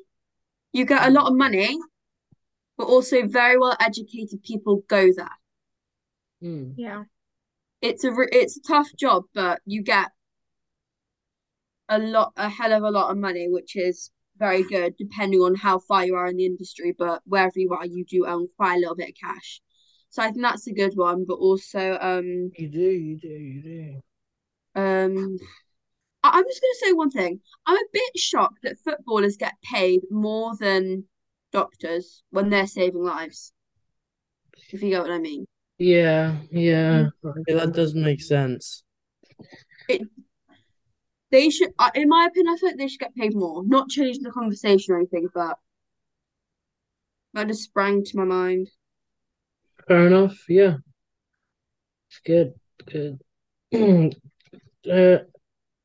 you 0.73 0.85
get 0.85 1.07
a 1.07 1.11
lot 1.11 1.29
of 1.31 1.37
money, 1.37 1.79
but 2.77 2.87
also 2.89 3.27
very 3.27 3.59
well 3.59 3.77
educated 3.79 4.43
people 4.43 4.83
go 4.89 5.13
there. 5.17 5.39
Mm. 6.43 6.75
Yeah. 6.77 7.05
It's 7.81 8.03
a 8.03 8.13
re- 8.13 8.29
it's 8.33 8.57
a 8.57 8.63
tough 8.63 8.89
job, 8.99 9.25
but 9.35 9.61
you 9.65 9.83
get 9.83 10.11
a 11.89 11.99
lot 11.99 12.33
a 12.37 12.49
hell 12.49 12.73
of 12.73 12.83
a 12.83 12.91
lot 12.91 13.11
of 13.11 13.17
money, 13.17 13.49
which 13.49 13.77
is 13.77 14.11
very 14.39 14.63
good 14.63 14.95
depending 14.99 15.41
on 15.41 15.55
how 15.55 15.79
far 15.81 16.05
you 16.07 16.15
are 16.15 16.27
in 16.27 16.37
the 16.37 16.47
industry. 16.47 16.95
But 16.97 17.23
wherever 17.25 17.59
you 17.59 17.73
are, 17.73 17.87
you 17.87 18.05
do 18.05 18.27
own 18.27 18.49
quite 18.57 18.77
a 18.77 18.79
little 18.79 18.97
bit 18.97 19.11
of 19.11 19.15
cash. 19.21 19.61
So 20.11 20.23
I 20.23 20.27
think 20.31 20.43
that's 20.43 20.67
a 20.67 20.73
good 20.73 20.95
one, 20.97 21.25
but 21.27 21.35
also 21.35 21.99
um 22.01 22.51
You 22.57 22.69
do, 22.69 22.81
you 22.81 23.19
do, 23.19 23.29
you 23.29 23.63
do. 23.63 24.81
um 24.81 25.39
I- 26.23 26.31
I'm 26.35 26.45
just 26.45 26.61
gonna 26.61 26.75
say 26.91 26.93
one 26.93 27.11
thing. 27.11 27.41
I'm 27.67 27.77
a 27.77 27.89
bit 27.93 28.19
shocked 28.19 28.61
that 28.63 28.79
footballers 28.85 29.37
get 29.37 29.55
paid 29.63 30.01
more 30.11 30.57
than 30.57 31.05
doctors 31.53 32.23
when 32.31 32.51
they're 32.51 32.67
saving 32.67 33.03
lives. 33.03 33.53
If 34.73 34.83
you 34.83 34.91
get 34.91 35.03
what 35.03 35.11
I 35.11 35.19
mean. 35.19 35.47
Yeah, 35.79 36.37
yeah. 36.51 37.11
yeah, 37.47 37.55
that 37.55 37.73
does 37.73 37.95
make 37.95 38.21
sense. 38.21 38.83
They 41.31 41.51
should, 41.51 41.71
uh, 41.79 41.91
in 41.95 42.09
my 42.09 42.27
opinion, 42.27 42.55
I 42.55 42.57
feel 42.59 42.71
like 42.71 42.79
they 42.79 42.89
should 42.89 43.01
get 43.01 43.15
paid 43.15 43.35
more. 43.35 43.63
Not 43.65 43.91
changing 43.91 44.23
the 44.23 44.31
conversation 44.31 44.95
or 44.95 44.99
anything, 44.99 45.29
but 45.35 45.59
that 47.35 47.49
just 47.49 47.65
sprang 47.65 48.05
to 48.05 48.17
my 48.17 48.25
mind. 48.25 48.69
Fair 49.87 50.07
enough. 50.07 50.39
Yeah. 50.49 50.77
It's 52.11 52.21
good, 52.25 52.55
good. 52.87 53.21
Uh, 54.91 55.19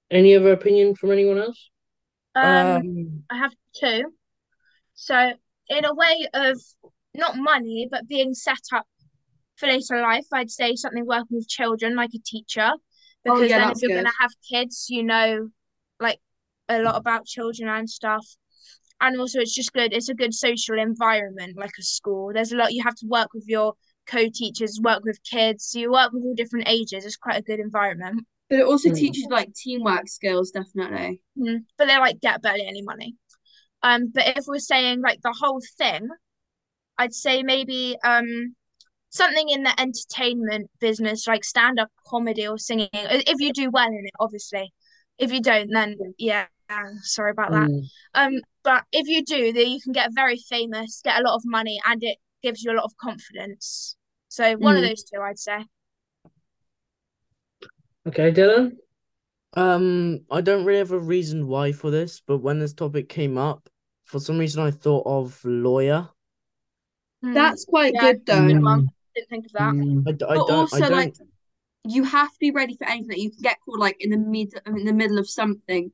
any 0.09 0.35
other 0.35 0.53
opinion 0.53 0.95
from 0.95 1.11
anyone 1.11 1.37
else? 1.37 1.69
Um, 2.35 2.45
Um, 2.45 3.23
I 3.29 3.37
have 3.37 3.51
two. 3.75 4.13
So, 4.93 5.33
in 5.67 5.83
a 5.83 5.93
way 5.93 6.27
of 6.33 6.57
not 7.13 7.35
money, 7.35 7.87
but 7.91 8.07
being 8.07 8.33
set 8.33 8.61
up 8.71 8.87
for 9.57 9.67
later 9.67 9.99
life, 10.01 10.25
I'd 10.31 10.51
say 10.51 10.75
something 10.75 11.05
working 11.05 11.37
with 11.37 11.49
children, 11.49 11.95
like 11.95 12.11
a 12.13 12.19
teacher, 12.19 12.71
Oh, 13.27 13.39
because 13.39 13.49
yeah, 13.49 13.59
then 13.59 13.69
if 13.71 13.81
you're 13.81 13.89
good. 13.89 14.03
gonna 14.03 14.11
have 14.19 14.31
kids, 14.49 14.87
you 14.89 15.03
know, 15.03 15.49
like 15.99 16.19
a 16.69 16.81
lot 16.81 16.95
about 16.95 17.25
children 17.25 17.69
and 17.69 17.89
stuff. 17.89 18.25
And 19.01 19.19
also, 19.19 19.39
it's 19.39 19.55
just 19.55 19.73
good. 19.73 19.93
It's 19.93 20.09
a 20.09 20.13
good 20.15 20.33
social 20.33 20.79
environment, 20.79 21.57
like 21.57 21.73
a 21.79 21.83
school. 21.83 22.31
There's 22.33 22.53
a 22.53 22.57
lot 22.57 22.73
you 22.73 22.83
have 22.83 22.95
to 22.95 23.07
work 23.07 23.29
with 23.33 23.45
your 23.47 23.73
co-teachers, 24.07 24.79
work 24.81 25.03
with 25.03 25.19
kids. 25.23 25.73
You 25.75 25.91
work 25.91 26.13
with 26.13 26.23
all 26.23 26.35
different 26.35 26.69
ages. 26.69 27.05
It's 27.05 27.17
quite 27.17 27.37
a 27.39 27.41
good 27.43 27.59
environment. 27.59 28.25
But 28.49 28.59
it 28.59 28.65
also 28.65 28.89
Mm. 28.89 28.95
teaches 28.95 29.27
like 29.29 29.53
teamwork 29.53 30.07
skills, 30.07 30.51
definitely. 30.51 31.21
Mm, 31.37 31.65
but 31.77 31.87
they 31.87 31.97
like 31.97 32.19
get 32.21 32.41
barely 32.41 32.65
any 32.67 32.81
money. 32.81 33.15
Um, 33.83 34.09
but 34.13 34.37
if 34.37 34.45
we're 34.47 34.59
saying 34.59 35.01
like 35.01 35.21
the 35.21 35.35
whole 35.39 35.61
thing, 35.77 36.09
I'd 36.97 37.13
say 37.13 37.43
maybe 37.43 37.97
um 38.03 38.55
something 39.13 39.47
in 39.49 39.63
the 39.63 39.79
entertainment 39.79 40.69
business, 40.79 41.27
like 41.27 41.43
stand-up 41.43 41.89
comedy 42.07 42.47
or 42.47 42.57
singing. 42.57 42.89
If 42.93 43.39
you 43.39 43.53
do 43.53 43.69
well 43.69 43.87
in 43.87 44.05
it, 44.05 44.13
obviously. 44.19 44.73
If 45.19 45.31
you 45.31 45.39
don't, 45.39 45.69
then 45.71 45.95
yeah, 46.17 46.47
sorry 47.03 47.31
about 47.31 47.51
that. 47.51 47.69
Mm. 47.69 47.83
Um, 48.15 48.41
but 48.63 48.83
if 48.91 49.07
you 49.07 49.23
do, 49.23 49.53
then 49.53 49.67
you 49.67 49.79
can 49.79 49.93
get 49.93 50.09
very 50.13 50.37
famous, 50.37 51.01
get 51.03 51.19
a 51.19 51.23
lot 51.23 51.35
of 51.35 51.43
money, 51.45 51.79
and 51.85 52.03
it 52.03 52.17
gives 52.41 52.63
you 52.63 52.71
a 52.71 52.73
lot 52.75 52.85
of 52.85 52.97
confidence. 52.97 53.95
So 54.29 54.55
one 54.55 54.75
of 54.75 54.83
Mm. 54.83 54.89
those 54.89 55.03
two, 55.03 55.21
I'd 55.21 55.37
say. 55.39 55.65
Okay, 58.07 58.31
Dylan. 58.31 58.77
um, 59.55 60.21
I 60.31 60.41
don't 60.41 60.65
really 60.65 60.79
have 60.79 60.91
a 60.91 60.99
reason 60.99 61.47
why 61.47 61.71
for 61.71 61.91
this, 61.91 62.19
but 62.25 62.39
when 62.39 62.57
this 62.57 62.73
topic 62.73 63.07
came 63.09 63.37
up, 63.37 63.69
for 64.05 64.19
some 64.19 64.39
reason 64.39 64.63
I 64.63 64.71
thought 64.71 65.03
of 65.05 65.39
lawyer. 65.45 66.09
Mm, 67.23 67.35
That's 67.35 67.63
quite 67.65 67.93
Yeah, 67.93 68.13
good 68.13 68.25
though. 68.25 68.47
good 68.47 68.63
one. 68.63 68.89
Didn't 69.15 69.29
think 69.29 69.45
of 69.45 69.51
that. 69.53 69.73
Mm. 69.73 70.07
I, 70.07 70.11
d- 70.11 70.25
I 70.25 70.35
But 70.35 70.41
don't, 70.41 70.49
I 70.51 70.59
also, 70.59 70.79
don't, 70.79 70.91
like, 70.91 71.15
you 71.85 72.03
have 72.03 72.29
to 72.31 72.39
be 72.39 72.51
ready 72.51 72.75
for 72.75 72.87
anything. 72.87 73.19
You 73.19 73.31
can 73.31 73.41
get 73.41 73.57
called 73.63 73.79
like 73.79 73.97
in 73.99 74.09
the 74.09 74.17
mid 74.17 74.53
in 74.65 74.85
the 74.85 74.93
middle 74.93 75.17
of 75.19 75.29
something. 75.29 75.91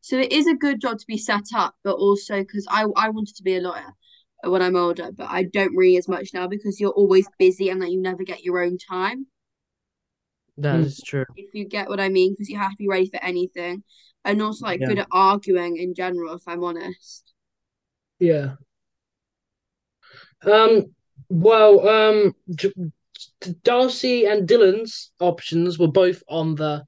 So 0.00 0.18
it 0.18 0.32
is 0.32 0.46
a 0.46 0.54
good 0.54 0.80
job 0.80 0.98
to 0.98 1.06
be 1.06 1.16
set 1.16 1.46
up, 1.54 1.74
but 1.82 1.94
also 1.94 2.40
because 2.40 2.66
I 2.70 2.84
I 2.96 3.08
wanted 3.08 3.36
to 3.36 3.42
be 3.42 3.56
a 3.56 3.60
lawyer 3.60 3.92
when 4.44 4.60
I'm 4.62 4.76
older, 4.76 5.10
but 5.12 5.28
I 5.30 5.44
don't 5.44 5.74
really 5.74 5.96
as 5.96 6.08
much 6.08 6.34
now 6.34 6.46
because 6.46 6.78
you're 6.78 6.90
always 6.90 7.26
busy 7.38 7.70
and 7.70 7.80
that 7.80 7.90
you 7.90 8.00
never 8.00 8.22
get 8.24 8.44
your 8.44 8.62
own 8.62 8.76
time. 8.78 9.26
that 10.58 10.80
Mm. 10.84 11.04
true. 11.04 11.24
If 11.36 11.54
you 11.54 11.64
get 11.64 11.88
what 11.88 12.00
I 12.00 12.08
mean, 12.10 12.32
because 12.32 12.48
you 12.48 12.58
have 12.58 12.70
to 12.72 12.76
be 12.76 12.88
ready 12.88 13.08
for 13.08 13.22
anything, 13.24 13.82
and 14.24 14.40
also 14.42 14.66
like 14.66 14.80
Yeah. 14.80 14.88
good 14.88 14.98
at 14.98 15.08
arguing 15.10 15.76
in 15.78 15.94
general. 15.94 16.34
If 16.34 16.42
I'm 16.46 16.62
honest. 16.62 17.32
Yeah. 18.18 18.56
Um, 20.42 20.94
well, 21.28 21.88
um, 21.88 22.34
Darcy 23.62 24.26
and 24.26 24.48
Dylan's 24.48 25.12
options 25.20 25.78
were 25.78 25.88
both 25.88 26.22
on 26.28 26.54
the 26.54 26.84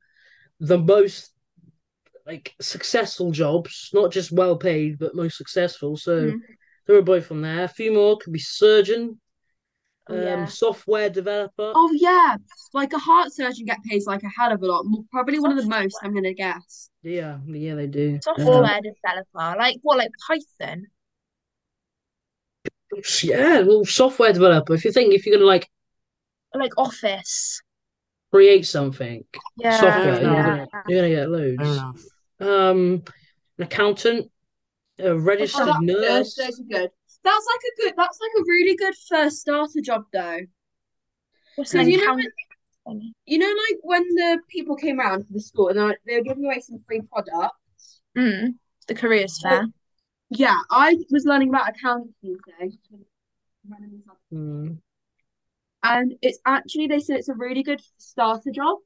the 0.60 0.78
most 0.78 1.32
like 2.26 2.54
successful 2.60 3.32
jobs, 3.32 3.90
not 3.94 4.12
just 4.12 4.32
well 4.32 4.56
paid, 4.56 4.98
but 4.98 5.14
most 5.16 5.36
successful. 5.38 5.96
So 5.96 6.34
Mhm. 6.34 6.56
they 6.86 6.94
were 6.94 7.02
both 7.02 7.30
on 7.32 7.42
there. 7.42 7.64
A 7.64 7.68
few 7.68 7.92
more 7.92 8.18
could 8.18 8.32
be 8.32 8.40
surgeon, 8.40 9.20
Oh, 10.08 10.14
um, 10.14 10.16
yeah. 10.16 10.46
software 10.46 11.10
developer. 11.10 11.74
Oh 11.74 11.92
yeah, 11.92 12.36
like 12.72 12.92
a 12.92 12.98
heart 12.98 13.32
surgeon 13.32 13.66
get 13.66 13.82
paid 13.84 14.02
like 14.06 14.22
a 14.24 14.28
hell 14.28 14.52
of 14.52 14.62
a 14.62 14.66
lot. 14.66 14.84
Probably 15.12 15.38
one 15.38 15.52
of 15.52 15.58
the 15.58 15.68
most. 15.70 15.98
I'm 16.02 16.12
gonna 16.14 16.34
guess. 16.34 16.90
Yeah, 17.02 17.38
yeah, 17.46 17.74
they 17.74 17.86
do. 17.86 18.20
Software 18.20 18.80
developer, 18.82 19.56
like 19.58 19.78
what, 19.82 19.96
like 19.98 20.10
Python? 20.26 20.88
Yeah, 23.22 23.60
well, 23.62 23.84
software 23.84 24.32
developer. 24.32 24.74
If 24.74 24.84
you 24.84 24.92
think 24.92 25.12
if 25.14 25.26
you're 25.26 25.36
gonna 25.36 25.46
like 25.46 25.68
like 26.54 26.72
Office. 26.78 27.60
create 28.32 28.66
something, 28.66 29.24
Yeah, 29.56 29.78
software, 29.78 30.22
you're 30.22 30.42
gonna 30.44 30.68
you're 30.86 30.98
gonna 31.02 31.14
get 31.14 31.30
Fair 31.56 31.66
loads. 31.66 31.82
Um, 32.40 33.02
an 33.58 33.64
accountant, 33.64 34.30
a 34.98 35.16
registered 35.18 35.66
Oh, 35.66 35.66
that's 35.66 35.86
good. 35.86 36.02
nurse. 36.02 36.36
Those 36.36 36.60
are 36.60 36.64
good. 36.64 36.90
That's 37.24 37.46
like 37.46 37.62
a 37.72 37.82
good. 37.82 37.94
That's 37.96 38.18
like 38.20 38.32
a 38.38 38.44
really 38.46 38.76
good 38.76 38.94
first 39.08 39.38
starter 39.40 39.80
job 39.80 40.04
though. 40.12 40.40
What's 41.56 41.74
an 41.74 41.80
you 41.80 41.96
know, 41.96 42.02
accountant? 42.02 42.34
you 43.26 43.38
know, 43.38 43.46
like 43.46 43.78
when 43.82 44.02
the 44.14 44.38
people 44.48 44.76
came 44.76 45.00
around 45.00 45.26
to 45.26 45.32
the 45.32 45.40
school 45.40 45.68
and 45.68 45.78
they 45.78 45.82
were, 45.82 45.98
they 46.06 46.16
were 46.16 46.22
giving 46.22 46.44
away 46.44 46.60
some 46.60 46.78
free 46.86 47.00
products. 47.12 48.00
Mm, 48.16 48.54
the 48.88 48.94
careers 48.94 49.38
fair. 49.40 49.66
Yeah, 50.30 50.58
I 50.70 50.96
was 51.10 51.24
learning 51.24 51.50
about 51.50 51.70
accounting 51.70 52.14
today. 52.22 52.76
Mm. 54.32 54.78
And 55.82 56.14
it's 56.20 56.38
actually, 56.44 56.88
they 56.88 57.00
said 57.00 57.18
it's 57.18 57.28
a 57.28 57.34
really 57.34 57.62
good 57.62 57.80
starter 57.98 58.50
job. 58.52 58.78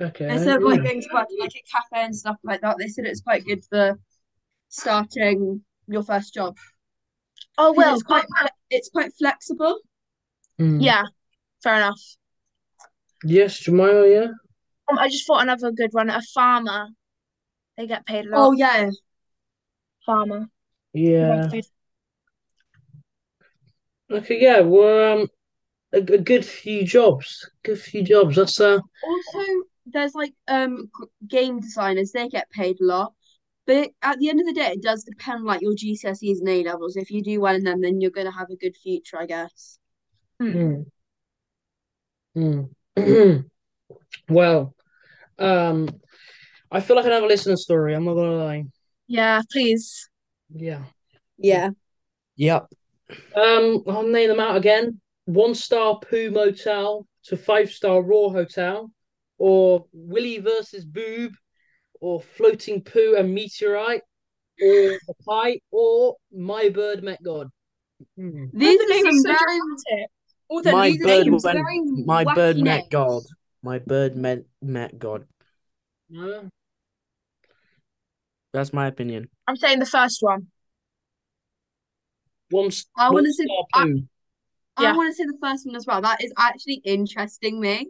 Okay. 0.00 0.28
Instead 0.28 0.56
of 0.56 0.62
like 0.62 0.78
yeah. 0.78 0.84
going 0.84 1.00
to 1.00 1.08
work 1.12 1.22
at 1.22 1.40
like 1.40 1.52
a 1.54 1.62
cafe 1.72 2.04
and 2.04 2.14
stuff 2.14 2.36
like 2.44 2.60
that, 2.60 2.76
they 2.78 2.88
said 2.88 3.06
it's 3.06 3.22
quite 3.22 3.46
good 3.46 3.64
for 3.64 3.98
starting 4.68 5.62
your 5.86 6.02
first 6.02 6.34
job. 6.34 6.56
Oh 7.56 7.72
well, 7.72 7.94
it's 7.94 8.02
quite 8.02 8.26
it's 8.68 8.90
quite 8.90 9.12
flexible. 9.18 9.78
Mm. 10.60 10.82
yeah, 10.82 11.04
fair 11.62 11.76
enough. 11.76 12.00
Yes, 13.24 13.58
Jemima, 13.58 14.06
yeah. 14.06 14.26
Um, 14.88 14.98
I 14.98 15.08
just 15.08 15.26
thought 15.26 15.42
another 15.42 15.72
good 15.72 15.90
one. 15.92 16.10
A 16.10 16.20
farmer, 16.34 16.88
they 17.78 17.86
get 17.86 18.04
paid 18.04 18.26
a 18.26 18.30
lot. 18.30 18.38
Oh 18.38 18.48
lot. 18.48 18.58
yeah. 18.58 18.90
Farmer. 20.06 20.46
Yeah. 20.92 21.50
Okay, 24.08 24.40
yeah, 24.40 24.60
well, 24.60 25.18
um, 25.18 25.28
a, 25.92 25.98
a 25.98 26.18
good 26.18 26.44
few 26.46 26.84
jobs. 26.84 27.50
Good 27.64 27.80
few 27.80 28.02
jobs. 28.02 28.36
That's 28.36 28.60
uh, 28.60 28.78
Also, 29.02 29.46
there's 29.86 30.14
like 30.14 30.32
um 30.48 30.90
game 31.26 31.60
designers, 31.60 32.12
they 32.12 32.28
get 32.28 32.48
paid 32.50 32.80
a 32.80 32.84
lot. 32.84 33.12
But 33.66 33.76
it, 33.76 33.94
at 34.00 34.18
the 34.20 34.30
end 34.30 34.40
of 34.40 34.46
the 34.46 34.52
day, 34.52 34.72
it 34.72 34.82
does 34.82 35.02
depend 35.02 35.44
like 35.44 35.60
your 35.60 35.74
GCSEs 35.74 36.38
and 36.38 36.48
A 36.48 36.62
levels. 36.62 36.96
If 36.96 37.10
you 37.10 37.22
do 37.22 37.40
well 37.40 37.56
in 37.56 37.64
them, 37.64 37.80
then 37.80 38.00
you're 38.00 38.12
gonna 38.12 38.30
have 38.30 38.50
a 38.50 38.56
good 38.56 38.76
future, 38.76 39.18
I 39.18 39.26
guess. 39.26 39.78
Mm. 40.40 40.86
mm. 42.36 43.44
Well, 44.28 44.74
um, 45.38 45.88
I 46.70 46.80
feel 46.80 46.96
like 46.96 47.06
another 47.06 47.26
listener 47.26 47.56
story. 47.56 47.94
I'm 47.94 48.04
not 48.04 48.14
gonna 48.14 48.44
lie. 48.44 48.64
Yeah, 49.06 49.42
please. 49.50 50.08
Yeah. 50.54 50.84
Yeah. 51.38 51.70
Yep. 52.36 52.66
Um, 53.34 53.82
I'll 53.88 54.02
name 54.02 54.28
them 54.28 54.40
out 54.40 54.56
again. 54.56 55.00
One 55.26 55.54
star 55.54 55.98
Poo 55.98 56.30
Motel 56.30 57.06
to 57.24 57.36
five 57.36 57.70
star 57.70 58.02
Raw 58.02 58.28
Hotel, 58.28 58.90
or 59.38 59.86
Willie 59.92 60.38
versus 60.38 60.84
Boob, 60.84 61.32
or 62.00 62.20
Floating 62.20 62.82
Poo 62.82 63.14
and 63.18 63.34
Meteorite, 63.34 64.02
or 64.62 64.98
The 65.06 65.14
Pie, 65.26 65.60
or 65.70 66.16
My 66.32 66.68
Bird 66.68 67.02
Met 67.02 67.22
God. 67.22 67.48
Hmm. 68.16 68.46
These 68.52 68.78
the 68.78 68.84
are 68.84 68.88
name 68.88 69.04
some 69.04 69.22
very 69.22 69.36
dramatic. 69.36 70.10
All 70.48 70.62
the 70.62 70.72
My 70.72 70.96
bird 71.02 71.30
went. 71.30 71.42
very 71.42 71.80
My 72.04 72.24
bird 72.24 72.56
wacky 72.56 72.62
met. 72.62 72.90
God. 72.90 73.22
My 73.62 73.78
bird 73.78 74.16
met 74.16 74.44
met 74.62 74.98
God. 74.98 75.26
No? 76.08 76.48
That's 78.56 78.72
my 78.72 78.86
opinion. 78.86 79.28
I'm 79.46 79.56
saying 79.56 79.80
the 79.80 79.84
first 79.84 80.22
one. 80.22 80.46
One, 82.48 82.70
I 82.96 83.10
want 83.10 83.26
to 83.26 83.32
say 83.34 83.44
I, 83.74 83.82
Poo. 83.82 84.02
I 84.78 84.96
want 84.96 85.10
to 85.10 85.14
say 85.14 85.24
the 85.24 85.36
first 85.42 85.66
one 85.66 85.76
as 85.76 85.84
well. 85.84 86.00
That 86.00 86.24
is 86.24 86.32
actually 86.38 86.80
interesting 86.82 87.60
me. 87.60 87.88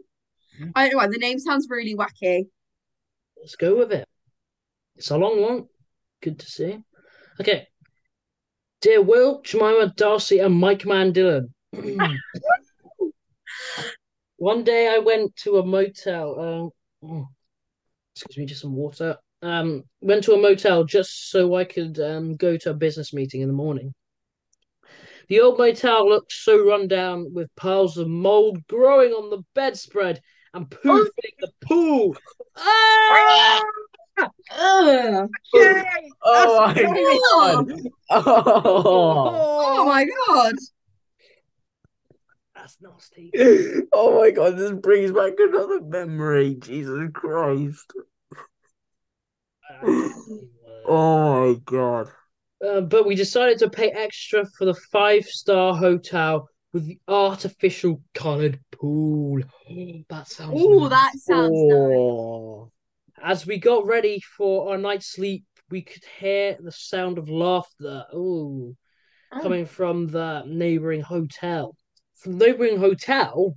Hmm. 0.58 0.70
I 0.74 0.82
don't 0.82 0.94
know 0.94 0.98
why 0.98 1.06
the 1.06 1.18
name 1.18 1.38
sounds 1.38 1.68
really 1.70 1.94
wacky. 1.94 2.48
Let's 3.38 3.54
go 3.54 3.76
with 3.76 3.92
it. 3.92 4.08
It's 4.96 5.12
a 5.12 5.16
long 5.16 5.40
one. 5.40 5.66
Good 6.20 6.40
to 6.40 6.46
see. 6.46 6.80
Okay. 7.40 7.68
Dear 8.80 9.02
Will, 9.02 9.42
Jemima, 9.42 9.92
Darcy, 9.96 10.40
and 10.40 10.56
Mike 10.56 10.84
Man 10.84 11.12
Dylan. 11.12 11.46
One 14.38 14.64
day 14.64 14.92
I 14.92 14.98
went 14.98 15.36
to 15.44 15.58
a 15.58 15.64
motel. 15.64 16.72
Uh, 17.04 17.06
oh, 17.06 17.28
excuse 18.16 18.36
me, 18.36 18.46
just 18.46 18.62
some 18.62 18.74
water. 18.74 19.16
Um, 19.46 19.84
went 20.00 20.24
to 20.24 20.32
a 20.32 20.40
motel 20.40 20.82
just 20.82 21.30
so 21.30 21.54
I 21.54 21.62
could 21.62 22.00
um 22.00 22.34
go 22.34 22.56
to 22.56 22.70
a 22.70 22.74
business 22.74 23.12
meeting 23.12 23.42
in 23.42 23.46
the 23.46 23.54
morning. 23.54 23.94
The 25.28 25.40
old 25.40 25.56
motel 25.56 26.08
looked 26.08 26.32
so 26.32 26.66
run 26.66 26.88
down 26.88 27.32
with 27.32 27.54
piles 27.54 27.96
of 27.96 28.08
mold 28.08 28.66
growing 28.66 29.12
on 29.12 29.30
the 29.30 29.44
bedspread 29.54 30.20
and 30.52 30.68
poo 30.68 30.80
Oh. 30.90 30.96
filling 30.98 31.36
the 31.40 31.52
pool. 31.60 32.16
Ah! 32.56 33.62
Ugh. 34.18 35.30
Oh 36.24 36.66
my 36.66 36.74
god! 36.74 37.72
Oh. 38.10 39.22
oh 39.70 39.84
my 39.86 40.08
god. 40.26 40.54
That's 42.56 42.78
nasty. 42.80 43.30
oh 43.92 44.18
my 44.18 44.32
god! 44.32 44.56
This 44.56 44.72
brings 44.72 45.12
back 45.12 45.34
another 45.38 45.82
memory. 45.82 46.56
Jesus 46.56 47.10
Christ! 47.14 47.92
Oh 50.88 51.54
my 51.54 51.60
god! 51.64 52.08
Uh, 52.66 52.80
but 52.82 53.06
we 53.06 53.14
decided 53.14 53.58
to 53.58 53.70
pay 53.70 53.90
extra 53.90 54.46
for 54.56 54.64
the 54.64 54.74
five 54.74 55.24
star 55.26 55.74
hotel 55.74 56.48
with 56.72 56.86
the 56.86 56.98
artificial 57.08 58.00
coloured 58.14 58.60
pool. 58.72 59.40
that 60.08 60.28
sounds 60.28 60.52
Oh, 60.54 60.88
nice. 60.88 60.90
that 60.90 61.12
sounds 61.18 61.50
nice. 61.52 61.72
Oh. 61.72 62.70
As 63.22 63.46
we 63.46 63.58
got 63.58 63.86
ready 63.86 64.20
for 64.36 64.70
our 64.70 64.78
night's 64.78 65.12
sleep, 65.12 65.44
we 65.70 65.82
could 65.82 66.04
hear 66.18 66.56
the 66.60 66.72
sound 66.72 67.18
of 67.18 67.28
laughter. 67.28 68.04
Ooh, 68.14 68.76
Oh. 69.32 69.40
coming 69.42 69.66
from 69.66 70.06
the 70.06 70.44
neighbouring 70.46 71.00
hotel. 71.00 71.76
From 72.14 72.38
the 72.38 72.46
neighbouring 72.46 72.78
hotel. 72.78 73.56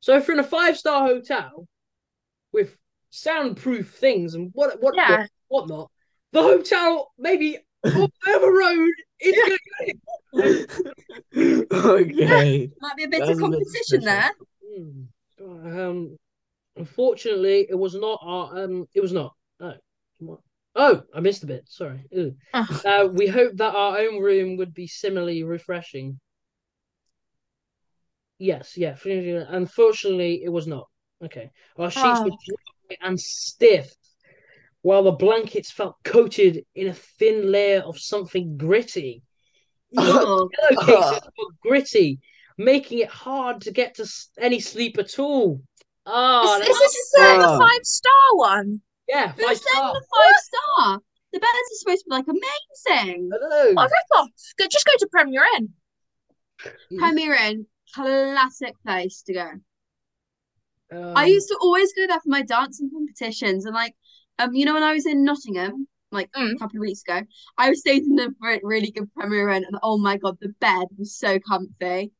So 0.00 0.16
if 0.16 0.26
you're 0.26 0.36
in 0.36 0.44
a 0.44 0.48
five 0.48 0.76
star 0.76 1.06
hotel 1.06 1.68
with 2.52 2.76
soundproof 3.10 3.94
things 3.96 4.34
and 4.34 4.50
what 4.54 4.80
what 4.80 4.94
Yeah. 4.96 5.26
what 5.48 5.68
whatnot, 5.68 5.90
the 6.32 6.42
hotel 6.42 7.12
maybe 7.18 7.56
up 7.84 8.10
the 8.24 8.50
road 8.50 8.94
is 9.20 9.36
going 11.34 11.66
okay. 11.72 12.70
Might 12.80 12.96
be 12.96 13.04
a 13.04 13.08
bit 13.08 13.20
That's 13.20 13.30
of 13.32 13.38
a 13.38 13.40
bit 13.40 13.40
competition 13.40 14.00
there. 14.02 14.30
Hmm. 14.64 15.02
Um, 15.78 16.16
unfortunately, 16.76 17.66
it 17.68 17.74
was 17.74 17.94
not 17.94 18.20
our. 18.22 18.64
Um, 18.64 18.86
it 18.94 19.00
was 19.00 19.12
not. 19.12 19.34
Oh, 19.60 19.74
what? 20.18 20.40
Oh, 20.76 21.02
I 21.14 21.20
missed 21.20 21.42
a 21.42 21.46
bit. 21.46 21.64
Sorry. 21.66 22.04
Oh. 22.54 22.66
Uh, 22.84 23.08
we 23.12 23.26
hoped 23.26 23.56
that 23.56 23.74
our 23.74 23.98
own 23.98 24.20
room 24.22 24.56
would 24.58 24.72
be 24.72 24.86
similarly 24.86 25.42
refreshing. 25.42 26.20
Yes, 28.38 28.76
yeah. 28.76 28.96
Unfortunately, 29.04 30.42
it 30.44 30.48
was 30.48 30.66
not. 30.66 30.86
Okay, 31.22 31.50
our 31.76 31.90
sheets 31.90 32.20
were 32.20 32.30
Oh. 32.30 32.38
dry 32.46 32.56
and 33.00 33.18
stiff, 33.20 33.92
while 34.82 35.02
the 35.04 35.12
blankets 35.12 35.70
felt 35.70 35.96
coated 36.04 36.64
in 36.74 36.88
a 36.88 36.94
thin 36.94 37.50
layer 37.50 37.80
of 37.80 37.98
something 37.98 38.56
gritty. 38.56 39.22
Oh, 39.96 40.48
pillowcases 40.70 41.28
were 41.38 41.54
gritty, 41.62 42.20
making 42.56 42.98
it 42.98 43.08
hard 43.08 43.62
to 43.62 43.72
get 43.72 43.96
to 43.96 44.06
any 44.38 44.60
sleep 44.60 44.98
at 44.98 45.18
all. 45.18 45.62
Ah, 46.06 46.58
Is, 46.58 46.68
is 46.68 46.78
this 46.78 47.14
a 47.18 47.58
five 47.58 47.84
star 47.84 48.12
one? 48.32 48.80
yeah, 49.08 49.32
five 49.32 49.56
star. 49.56 49.92
the 49.92 50.04
five 50.14 50.34
star? 50.36 51.00
The 51.32 51.38
beds 51.38 51.52
are 51.52 51.76
supposed 51.78 52.04
to 52.04 52.10
be 52.10 52.16
like 52.16 52.26
amazing. 52.26 53.30
Hello. 53.32 53.74
Oh, 53.76 54.18
off. 54.18 54.28
Go, 54.58 54.66
just 54.70 54.86
go 54.86 54.92
to 54.98 55.06
Premier 55.08 55.44
Inn. 55.56 55.68
Premier 56.98 57.34
Inn, 57.34 57.66
classic 57.94 58.74
place 58.84 59.22
to 59.26 59.34
go. 59.34 59.50
Um, 60.92 61.12
I 61.16 61.26
used 61.26 61.48
to 61.48 61.58
always 61.60 61.92
go 61.94 62.06
there 62.06 62.20
for 62.20 62.28
my 62.28 62.42
dancing 62.42 62.90
competitions 62.92 63.64
and 63.66 63.74
like 63.74 63.94
um 64.38 64.54
you 64.54 64.64
know 64.64 64.74
when 64.74 64.82
I 64.82 64.92
was 64.92 65.06
in 65.06 65.24
Nottingham 65.24 65.86
like 66.12 66.30
a 66.34 66.40
Mm. 66.40 66.58
couple 66.58 66.78
of 66.78 66.80
weeks 66.80 67.02
ago 67.02 67.22
I 67.56 67.70
was 67.70 67.80
staying 67.80 68.04
in 68.04 68.16
there 68.16 68.30
for 68.40 68.50
a 68.50 68.60
really 68.62 68.90
good 68.90 69.12
Premier 69.14 69.48
Inn 69.50 69.64
and 69.64 69.78
oh 69.82 69.98
my 69.98 70.16
god 70.16 70.38
the 70.40 70.48
bed 70.60 70.86
was 70.98 71.14
so 71.16 71.38
comfy. 71.38 72.12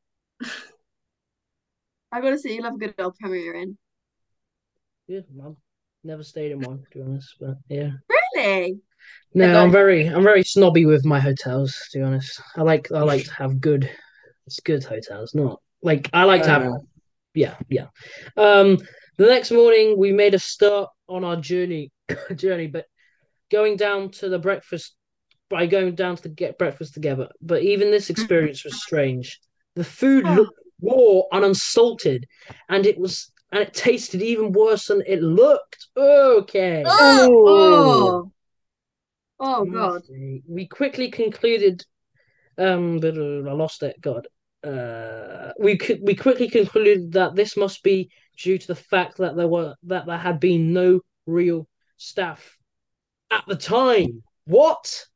I 2.12 2.20
gotta 2.20 2.38
say 2.38 2.54
you 2.54 2.62
love 2.62 2.74
a 2.74 2.78
good 2.78 2.94
old 2.98 3.16
Premier 3.16 3.54
Inn. 3.54 3.78
yeah, 5.08 5.20
I've 5.44 5.56
never 6.04 6.22
stayed 6.22 6.52
in 6.52 6.60
one, 6.60 6.78
to 6.82 6.98
be 6.98 7.02
honest, 7.02 7.34
but 7.40 7.56
yeah. 7.68 7.90
Really? 8.36 8.80
No, 9.34 9.62
I'm 9.62 9.70
very, 9.70 10.06
I'm 10.06 10.22
very 10.22 10.42
snobby 10.42 10.86
with 10.86 11.04
my 11.04 11.20
hotels, 11.20 11.76
to 11.92 11.98
be 11.98 12.04
honest. 12.04 12.40
I 12.56 12.62
like, 12.62 12.90
I 12.92 13.00
like 13.02 13.24
to 13.24 13.34
have 13.34 13.60
good, 13.60 13.90
it's 14.46 14.60
good 14.60 14.84
hotels, 14.84 15.34
not 15.34 15.60
like 15.82 16.10
I 16.12 16.24
like 16.24 16.42
to 16.44 16.50
have, 16.50 16.62
Fair 16.62 16.80
yeah, 17.34 17.56
yeah. 17.68 17.86
Um, 18.36 18.78
the 19.16 19.26
next 19.26 19.50
morning 19.50 19.98
we 19.98 20.12
made 20.12 20.34
a 20.34 20.38
start 20.38 20.90
on 21.08 21.24
our 21.24 21.36
journey, 21.36 21.90
journey, 22.34 22.66
but 22.66 22.86
going 23.50 23.76
down 23.76 24.10
to 24.10 24.28
the 24.28 24.38
breakfast 24.38 24.94
by 25.48 25.66
going 25.66 25.94
down 25.94 26.16
to 26.16 26.28
get 26.28 26.58
breakfast 26.58 26.94
together. 26.94 27.28
But 27.40 27.62
even 27.62 27.90
this 27.90 28.10
experience 28.10 28.64
was 28.64 28.74
strange. 28.80 29.40
The 29.74 29.84
food 29.84 30.24
Oh. 30.26 30.34
looked 30.34 30.58
raw 30.82 31.22
and 31.36 31.44
unsalted, 31.44 32.26
and 32.68 32.86
it 32.86 32.98
was, 32.98 33.30
and 33.52 33.62
it 33.62 33.74
tasted 33.74 34.22
even 34.22 34.52
worse 34.52 34.86
than 34.86 35.02
it 35.06 35.22
looked. 35.22 35.88
Okay. 35.96 36.84
Oh. 36.86 38.30
Oh 39.38 39.64
god. 39.64 40.02
We 40.48 40.66
quickly 40.66 41.10
concluded. 41.10 41.84
Um, 42.58 42.98
but, 43.00 43.16
uh, 43.16 43.48
I 43.48 43.52
lost 43.52 43.82
it. 43.82 44.00
God. 44.00 44.28
Uh, 44.62 45.52
we 45.58 45.76
could 45.76 46.00
we 46.02 46.14
quickly 46.14 46.48
concluded 46.48 47.12
that 47.12 47.34
this 47.34 47.56
must 47.56 47.82
be 47.82 48.10
due 48.38 48.58
to 48.58 48.66
the 48.66 48.74
fact 48.74 49.16
that 49.18 49.34
there 49.36 49.48
were 49.48 49.74
that 49.84 50.06
there 50.06 50.18
had 50.18 50.38
been 50.38 50.72
no 50.72 51.00
real 51.26 51.66
staff 51.96 52.58
at 53.30 53.44
the 53.46 53.56
time. 53.56 54.22
What? 54.44 55.06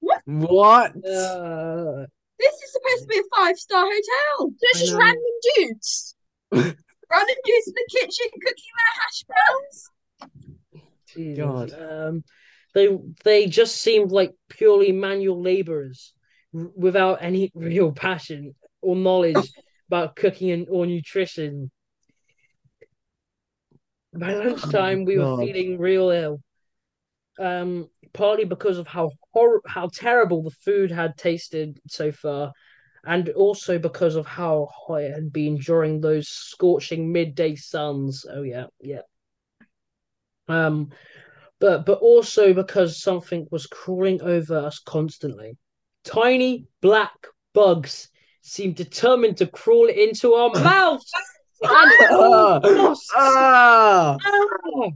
What? 0.00 0.90
Uh, 0.96 2.06
This 2.38 2.54
is 2.54 2.72
supposed 2.72 3.02
to 3.02 3.06
be 3.08 3.18
a 3.18 3.36
five 3.36 3.56
star 3.58 3.84
hotel. 3.84 4.38
So 4.38 4.54
it's 4.60 4.80
just 4.80 4.98
random 4.98 5.22
dudes. 5.56 6.16
Random 6.52 7.36
dudes 7.44 7.66
in 7.68 7.74
the 7.74 7.88
kitchen 7.90 8.26
cooking 8.30 8.72
their 8.78 9.02
hash 9.02 9.24
browns. 9.24 9.90
Jesus. 11.06 11.38
God. 11.38 12.08
Um, 12.08 12.24
they 12.72 12.96
they 13.24 13.46
just 13.46 13.76
seemed 13.82 14.12
like 14.12 14.32
purely 14.48 14.92
manual 14.92 15.42
laborers 15.42 16.14
r- 16.54 16.70
without 16.76 17.18
any 17.20 17.50
real 17.54 17.92
passion 17.92 18.54
or 18.82 18.96
knowledge 18.96 19.52
about 19.88 20.16
cooking 20.16 20.50
and 20.50 20.68
or 20.70 20.86
nutrition. 20.86 21.70
By 24.12 24.34
lunchtime, 24.34 25.04
we 25.04 25.18
were 25.18 25.26
feeling 25.38 25.78
real 25.78 26.10
ill. 26.10 26.40
Um, 27.38 27.88
partly 28.12 28.44
because 28.44 28.78
of 28.78 28.86
how 28.86 29.12
hor- 29.32 29.62
how 29.66 29.88
terrible 29.88 30.42
the 30.42 30.50
food 30.50 30.90
had 30.90 31.16
tasted 31.16 31.80
so 31.88 32.12
far, 32.12 32.52
and 33.04 33.28
also 33.30 33.78
because 33.78 34.16
of 34.16 34.26
how 34.26 34.68
hot 34.72 35.02
it 35.02 35.14
had 35.14 35.32
been 35.32 35.56
during 35.56 36.00
those 36.00 36.28
scorching 36.28 37.12
midday 37.12 37.54
suns. 37.54 38.26
Oh 38.28 38.42
yeah, 38.42 38.66
yeah. 38.80 39.02
Um, 40.48 40.90
but 41.60 41.86
but 41.86 42.00
also 42.00 42.52
because 42.52 43.00
something 43.02 43.46
was 43.50 43.66
crawling 43.66 44.20
over 44.22 44.58
us 44.58 44.80
constantly. 44.80 45.56
Tiny 46.04 46.66
black 46.80 47.26
bugs 47.52 48.10
seemed 48.50 48.74
determined 48.74 49.36
to 49.38 49.46
crawl 49.46 49.88
into 49.88 50.34
our 50.34 50.50
mouths. 50.62 51.10
And 51.62 51.70
Ah! 52.10 52.60
oh, 52.64 52.96
Ah! 53.14 54.16
oh, 54.26 54.92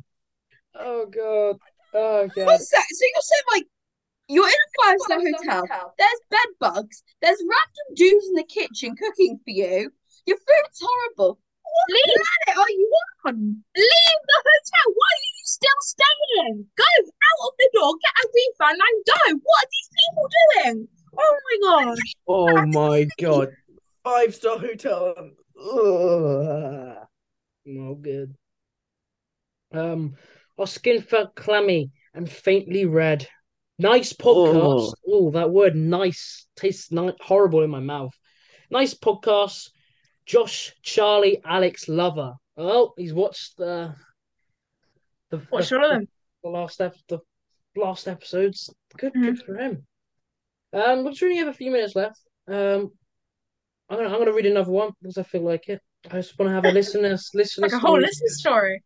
oh 0.81 1.07
god. 1.07 1.57
Oh 1.95 2.27
god. 2.35 2.61
sec. 2.61 2.85
So 2.91 3.05
you're 3.15 3.29
saying 3.31 3.49
like 3.55 3.67
you're 4.29 4.49
in 4.49 4.63
a 4.67 4.71
five 4.83 4.99
star 5.01 5.21
hotel. 5.21 5.95
There's 5.99 6.21
bed 6.31 6.51
bugs. 6.59 7.03
There's 7.23 7.39
random 7.39 7.87
dudes 7.95 8.27
in 8.29 8.35
the 8.35 8.45
kitchen 8.49 8.97
cooking 8.97 9.39
for 9.45 9.51
you. 9.51 9.93
Your 10.27 10.39
food's 10.39 10.81
horrible. 10.81 11.39
What 11.39 11.95
Leave. 11.95 12.17
planet 12.17 12.59
are 12.65 12.71
you 12.71 12.89
on? 13.27 13.37
Leave 13.77 14.21
the 14.31 14.41
hotel. 14.49 14.87
Why 14.95 15.11
are 15.13 15.27
you 15.29 15.45
still 15.45 15.81
staying? 15.81 16.67
Go 16.77 16.85
out 17.05 17.41
of 17.47 17.53
the 17.59 17.69
door, 17.75 17.93
get 18.01 18.15
a 18.17 18.25
refund, 18.33 18.81
and 18.81 18.99
go. 19.05 19.21
What 19.45 19.65
are 19.65 19.71
these 19.71 19.91
people 20.01 20.27
doing? 20.41 20.89
Oh 21.19 21.39
my 21.51 21.85
god. 21.85 21.99
Oh 22.29 22.67
my 22.67 23.07
god. 23.21 23.49
Five 24.05 24.35
star 24.35 24.59
hotel. 24.59 25.15
Ugh. 25.59 27.07
No 27.67 27.95
good. 27.95 28.35
Um, 29.73 30.17
our 30.59 30.67
skin 30.67 31.01
felt 31.03 31.35
clammy 31.35 31.91
and 32.15 32.31
faintly 32.31 32.85
red. 32.85 33.27
Nice 33.79 34.13
podcast. 34.13 34.93
Oh, 35.09 35.31
that 35.33 35.51
word 35.51 35.75
"nice" 35.75 36.47
tastes 36.57 36.93
ni- 36.93 37.13
horrible 37.21 37.63
in 37.63 37.71
my 37.71 37.81
mouth. 37.81 38.13
Nice 38.71 38.95
podcast. 38.95 39.71
Josh, 40.27 40.73
Charlie, 40.83 41.41
Alex, 41.45 41.89
Lover. 41.89 42.35
Oh, 42.57 42.95
he's 42.97 43.13
watched 43.13 43.57
the 43.57 43.95
the, 45.31 45.39
What's 45.51 45.71
the, 45.71 45.77
wrong 45.77 45.83
with 45.91 45.99
them? 46.01 46.09
the 46.45 46.51
last 46.51 46.81
ep- 46.81 46.95
the 47.09 47.19
last 47.77 48.07
episodes. 48.07 48.71
Good, 48.97 49.13
Mhm. 49.15 49.23
good 49.23 49.43
for 49.43 49.57
him. 49.57 49.87
Um, 50.75 51.05
we 51.05 51.17
only 51.23 51.37
have 51.37 51.49
a 51.49 51.53
few 51.53 51.71
minutes 51.71 51.95
left. 51.95 52.21
Um, 52.49 52.91
I'm 53.89 53.99
gonna 53.99 54.09
I'm 54.09 54.19
gonna 54.19 54.33
read 54.33 54.47
another 54.47 54.73
one 54.73 54.91
because 55.01 55.19
I 55.19 55.23
feel 55.23 55.43
like 55.43 55.69
it. 55.69 55.81
I 56.11 56.17
just 56.17 56.39
want 56.39 56.51
to 56.51 56.55
have 56.55 56.65
a 56.65 56.73
listeners 56.73 57.31
listeners 57.33 57.73
Like 57.73 57.73
a 57.73 57.79
whole 57.79 57.93
story. 57.93 58.03
listen 58.03 58.29
story. 58.29 58.83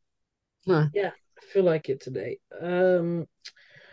I 1.39 1.45
feel 1.53 1.65
like 1.65 1.89
it 1.89 2.03
today. 2.03 2.39
Um, 2.61 3.27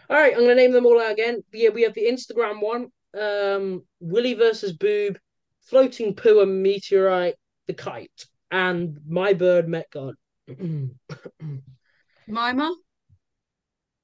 all 0.09 0.17
right, 0.17 0.33
I'm 0.33 0.41
gonna 0.41 0.55
name 0.55 0.73
them 0.73 0.85
all 0.85 1.01
out 1.01 1.13
again. 1.13 1.41
Yeah, 1.53 1.69
we 1.69 1.83
have 1.83 1.93
the 1.93 2.05
Instagram 2.05 2.61
one. 2.61 2.87
Um, 3.17 3.83
Willie 4.01 4.33
versus 4.33 4.73
Boob, 4.73 5.17
floating 5.61 6.15
poo 6.15 6.41
and 6.41 6.61
meteorite, 6.61 7.35
the 7.67 7.73
kite, 7.73 8.25
and 8.51 8.99
my 9.07 9.31
bird 9.33 9.69
met 9.69 9.85
God. 9.91 10.15
Mima. 10.47 10.91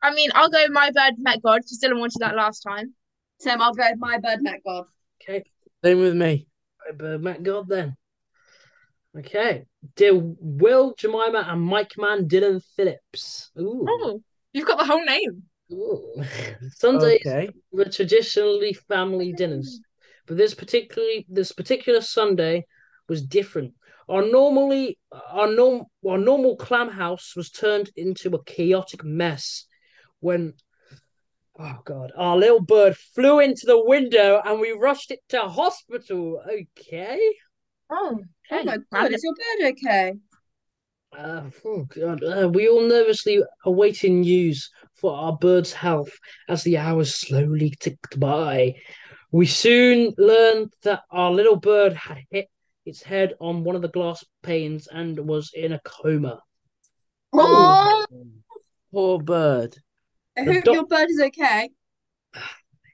I 0.03 0.13
mean, 0.13 0.29
I'll 0.33 0.49
go 0.49 0.65
my 0.69 0.91
bird 0.91 1.15
met 1.17 1.41
God 1.43 1.57
because 1.57 1.79
Dylan 1.83 1.99
wanted 1.99 2.21
that 2.21 2.35
last 2.35 2.61
time. 2.61 2.95
Sam, 3.41 3.59
I'll 3.59 3.73
go 3.73 3.83
with 3.89 3.99
my 3.99 4.19
bird 4.19 4.41
met 4.43 4.61
God. 4.63 4.85
okay, 5.21 5.43
Same 5.83 5.99
with 5.99 6.15
me. 6.15 6.47
my 6.85 6.95
bird 6.95 7.23
met 7.23 7.41
God 7.41 7.67
then. 7.67 7.97
Okay, 9.17 9.65
dear 9.95 10.13
Will 10.15 10.93
Jemima 10.97 11.45
and 11.49 11.61
Mike 11.61 11.93
Man 11.97 12.27
Dylan 12.29 12.61
Phillips. 12.75 13.51
Ooh, 13.59 13.87
Oh, 13.89 14.21
you've 14.53 14.67
got 14.67 14.77
the 14.77 14.85
whole 14.85 15.03
name. 15.03 15.43
ooh. 15.71 16.23
Sundays 16.77 17.19
Okay. 17.25 17.49
were 17.71 17.85
traditionally 17.85 18.73
family 18.73 19.33
dinners, 19.33 19.81
but 20.27 20.37
this 20.37 20.53
particularly 20.53 21.25
this 21.27 21.51
particular 21.51 22.01
Sunday 22.01 22.65
was 23.09 23.23
different. 23.23 23.73
Our 24.07 24.21
normally 24.21 24.99
our 25.11 25.47
norm 25.47 25.85
our 26.07 26.17
normal 26.19 26.57
clam 26.57 26.89
house 26.89 27.33
was 27.35 27.49
turned 27.49 27.89
into 27.95 28.29
a 28.35 28.43
chaotic 28.43 29.03
mess 29.03 29.65
when 30.19 30.53
oh 31.61 31.79
god 31.85 32.11
our 32.17 32.37
little 32.37 32.61
bird 32.61 32.95
flew 33.15 33.39
into 33.39 33.65
the 33.65 33.83
window 33.85 34.41
and 34.43 34.59
we 34.59 34.71
rushed 34.71 35.11
it 35.11 35.19
to 35.29 35.41
hospital. 35.41 36.41
Okay. 36.47 37.19
Oh, 37.89 38.19
Oh 38.51 38.63
my 38.63 38.77
god, 38.91 39.13
is 39.13 39.23
your 39.23 39.33
bird 39.33 39.71
okay? 39.71 40.13
Uh, 41.17 41.49
oh 41.65 41.83
God. 41.83 42.23
Uh, 42.23 42.49
we 42.49 42.67
all 42.67 42.87
nervously 42.87 43.41
awaiting 43.65 44.21
news 44.21 44.69
for 44.95 45.15
our 45.15 45.37
bird's 45.37 45.71
health 45.73 46.11
as 46.49 46.63
the 46.63 46.77
hours 46.77 47.15
slowly 47.15 47.73
ticked 47.79 48.19
by. 48.19 48.75
We 49.31 49.45
soon 49.45 50.13
learned 50.17 50.73
that 50.83 51.03
our 51.11 51.31
little 51.31 51.55
bird 51.55 51.93
had 51.93 52.19
hit 52.29 52.49
its 52.85 53.01
head 53.01 53.33
on 53.39 53.63
one 53.63 53.75
of 53.77 53.81
the 53.81 53.87
glass 53.87 54.23
panes 54.43 54.87
and 54.87 55.17
was 55.19 55.51
in 55.53 55.71
a 55.71 55.81
coma. 55.85 56.41
Oh. 57.31 58.05
Poor 58.91 59.19
bird. 59.19 59.77
I 60.37 60.45
The 60.45 60.53
hope 60.53 60.63
doc- 60.65 60.73
your 60.73 60.87
bird 60.87 61.09
is 61.09 61.21
okay. 61.21 61.69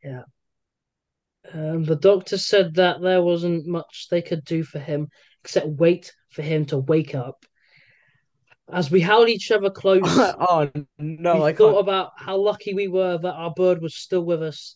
Yeah. 0.04 0.23
Um, 1.54 1.84
the 1.84 1.95
doctor 1.95 2.38
said 2.38 2.76
that 2.76 3.02
there 3.02 3.21
wasn't 3.21 3.67
much 3.67 4.08
they 4.10 4.21
could 4.21 4.43
do 4.43 4.63
for 4.63 4.80
him 4.80 5.08
except 5.43 5.67
wait 5.67 6.13
for 6.30 6.41
him 6.41 6.65
to 6.65 6.78
wake 6.78 7.15
up. 7.15 7.45
As 8.69 8.91
we 8.91 9.00
held 9.00 9.30
each 9.30 9.50
other 9.52 9.69
close, 9.69 10.02
oh 10.06 10.69
no, 11.00 11.36
we 11.36 11.41
I 11.43 11.54
thought 11.54 11.71
can't. 11.76 11.80
about 11.88 12.12
how 12.17 12.38
lucky 12.38 12.73
we 12.73 12.88
were 12.89 13.17
that 13.17 13.34
our 13.34 13.54
bird 13.54 13.82
was 13.82 13.95
still 13.95 14.23
with 14.26 14.43
us 14.43 14.76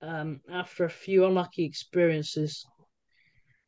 um, 0.00 0.40
after 0.50 0.84
a 0.84 0.90
few 0.90 1.24
unlucky 1.24 1.64
experiences. 1.64 2.64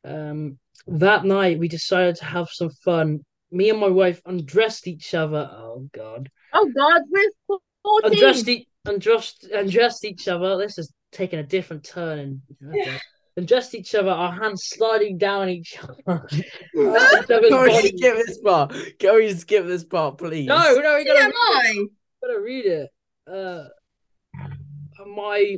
Um, 0.03 0.59
that 0.87 1.23
night, 1.23 1.57
we 1.57 1.69
decided 1.69 2.17
to 2.17 2.25
have 2.25 2.49
some 2.49 2.69
fun. 2.83 3.21
Me 3.49 3.69
and 3.69 3.79
my 3.79 3.87
wife 3.87 4.21
undressed 4.25 4.87
each 4.87 5.13
other. 5.13 5.49
Oh 5.51 5.87
God! 5.93 6.29
Oh 6.53 6.69
God, 6.75 7.03
we're 7.09 7.57
14. 7.85 8.11
Undressed, 8.11 8.47
e- 8.49 8.67
undressed, 8.85 9.43
undressed 9.45 10.05
each 10.05 10.27
other. 10.27 10.57
This 10.57 10.77
is 10.77 10.91
taking 11.11 11.39
a 11.39 11.43
different 11.43 11.83
turn. 11.83 12.19
And 12.19 12.41
okay. 12.69 12.97
undressed 13.37 13.75
each 13.75 13.93
other. 13.95 14.11
Our 14.11 14.31
hands 14.31 14.65
sliding 14.65 15.17
down 15.17 15.49
each 15.49 15.77
other. 16.07 16.27
each 16.31 16.45
other's 16.75 17.49
Can 17.49 17.63
we 17.63 17.97
skip 17.97 18.15
this 18.25 18.39
part? 18.39 18.75
Can 18.99 19.15
we 19.15 19.33
skip 19.33 19.65
this 19.65 19.83
part, 19.83 20.17
please? 20.17 20.47
No, 20.47 20.57
no, 20.57 20.95
we 20.95 21.05
gotta 21.05 21.31
TMI. 21.31 21.85
gotta 22.21 22.39
read 22.41 22.65
it. 22.65 22.89
Uh, 23.31 23.65
my, 25.05 25.57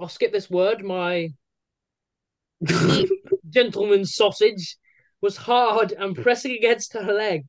I'll 0.00 0.08
skip 0.08 0.32
this 0.32 0.50
word. 0.50 0.84
My 0.84 1.30
gentleman's 3.50 4.14
sausage 4.14 4.76
was 5.20 5.36
hard 5.36 5.92
and 5.92 6.16
pressing 6.16 6.52
against 6.52 6.92
her 6.94 7.12
leg, 7.12 7.44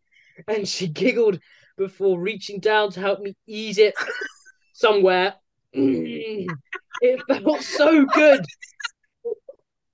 and 0.48 0.68
she 0.68 0.88
giggled 0.88 1.40
before 1.78 2.20
reaching 2.20 2.60
down 2.60 2.92
to 2.92 3.00
help 3.00 3.20
me 3.20 3.36
ease 3.48 3.78
it 3.78 3.94
somewhere. 4.74 5.36
it 5.74 7.22
felt 7.28 7.62
so 7.62 8.06
good. 8.06 8.42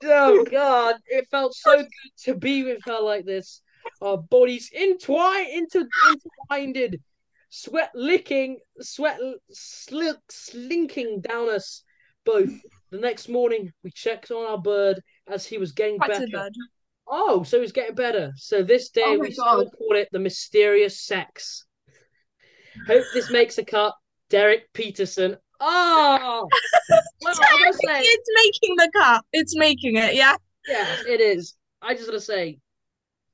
Oh 0.03 0.43
God! 0.51 0.95
It 1.07 1.27
felt 1.29 1.53
so 1.55 1.77
good 1.77 2.11
to 2.25 2.35
be 2.35 2.63
with 2.63 2.79
her 2.85 2.99
like 2.99 3.25
this. 3.25 3.61
Our 4.01 4.17
bodies 4.17 4.69
entwined, 4.77 5.49
inter, 5.51 5.87
intertwined, 6.49 6.97
sweat 7.49 7.91
licking, 7.93 8.59
sweat 8.79 9.19
slick, 9.51 10.17
slinking 10.29 11.21
down 11.21 11.49
us 11.49 11.83
both. 12.25 12.51
The 12.91 12.99
next 12.99 13.27
morning, 13.27 13.71
we 13.83 13.91
checked 13.91 14.31
on 14.31 14.45
our 14.45 14.57
bird 14.57 15.01
as 15.27 15.45
he 15.45 15.57
was 15.57 15.71
getting 15.71 15.97
Back 15.97 16.09
better. 16.09 16.49
Oh, 17.07 17.43
so 17.43 17.59
he's 17.59 17.71
getting 17.71 17.95
better. 17.95 18.31
So 18.37 18.63
this 18.63 18.89
day 18.89 19.03
Oh 19.05 19.19
we 19.19 19.31
still 19.31 19.69
call 19.69 19.95
it 19.95 20.09
the 20.11 20.19
mysterious 20.19 21.01
sex. 21.01 21.65
Hope 22.87 23.03
this 23.13 23.31
makes 23.31 23.57
a 23.57 23.65
cut. 23.65 23.93
Derek 24.29 24.71
Peterson. 24.73 25.37
Oh, 25.59 26.49
well, 27.21 27.35
I'm 27.39 27.73
say 27.73 28.01
It's 28.01 28.29
making 28.35 28.75
the 28.77 28.91
cut. 28.95 29.23
It's 29.31 29.55
making 29.55 29.95
it, 29.97 30.15
yeah. 30.15 30.35
yes, 30.67 31.03
it 31.07 31.21
is. 31.21 31.55
I 31.81 31.93
just 31.93 32.07
want 32.07 32.19
to 32.19 32.25
say 32.25 32.59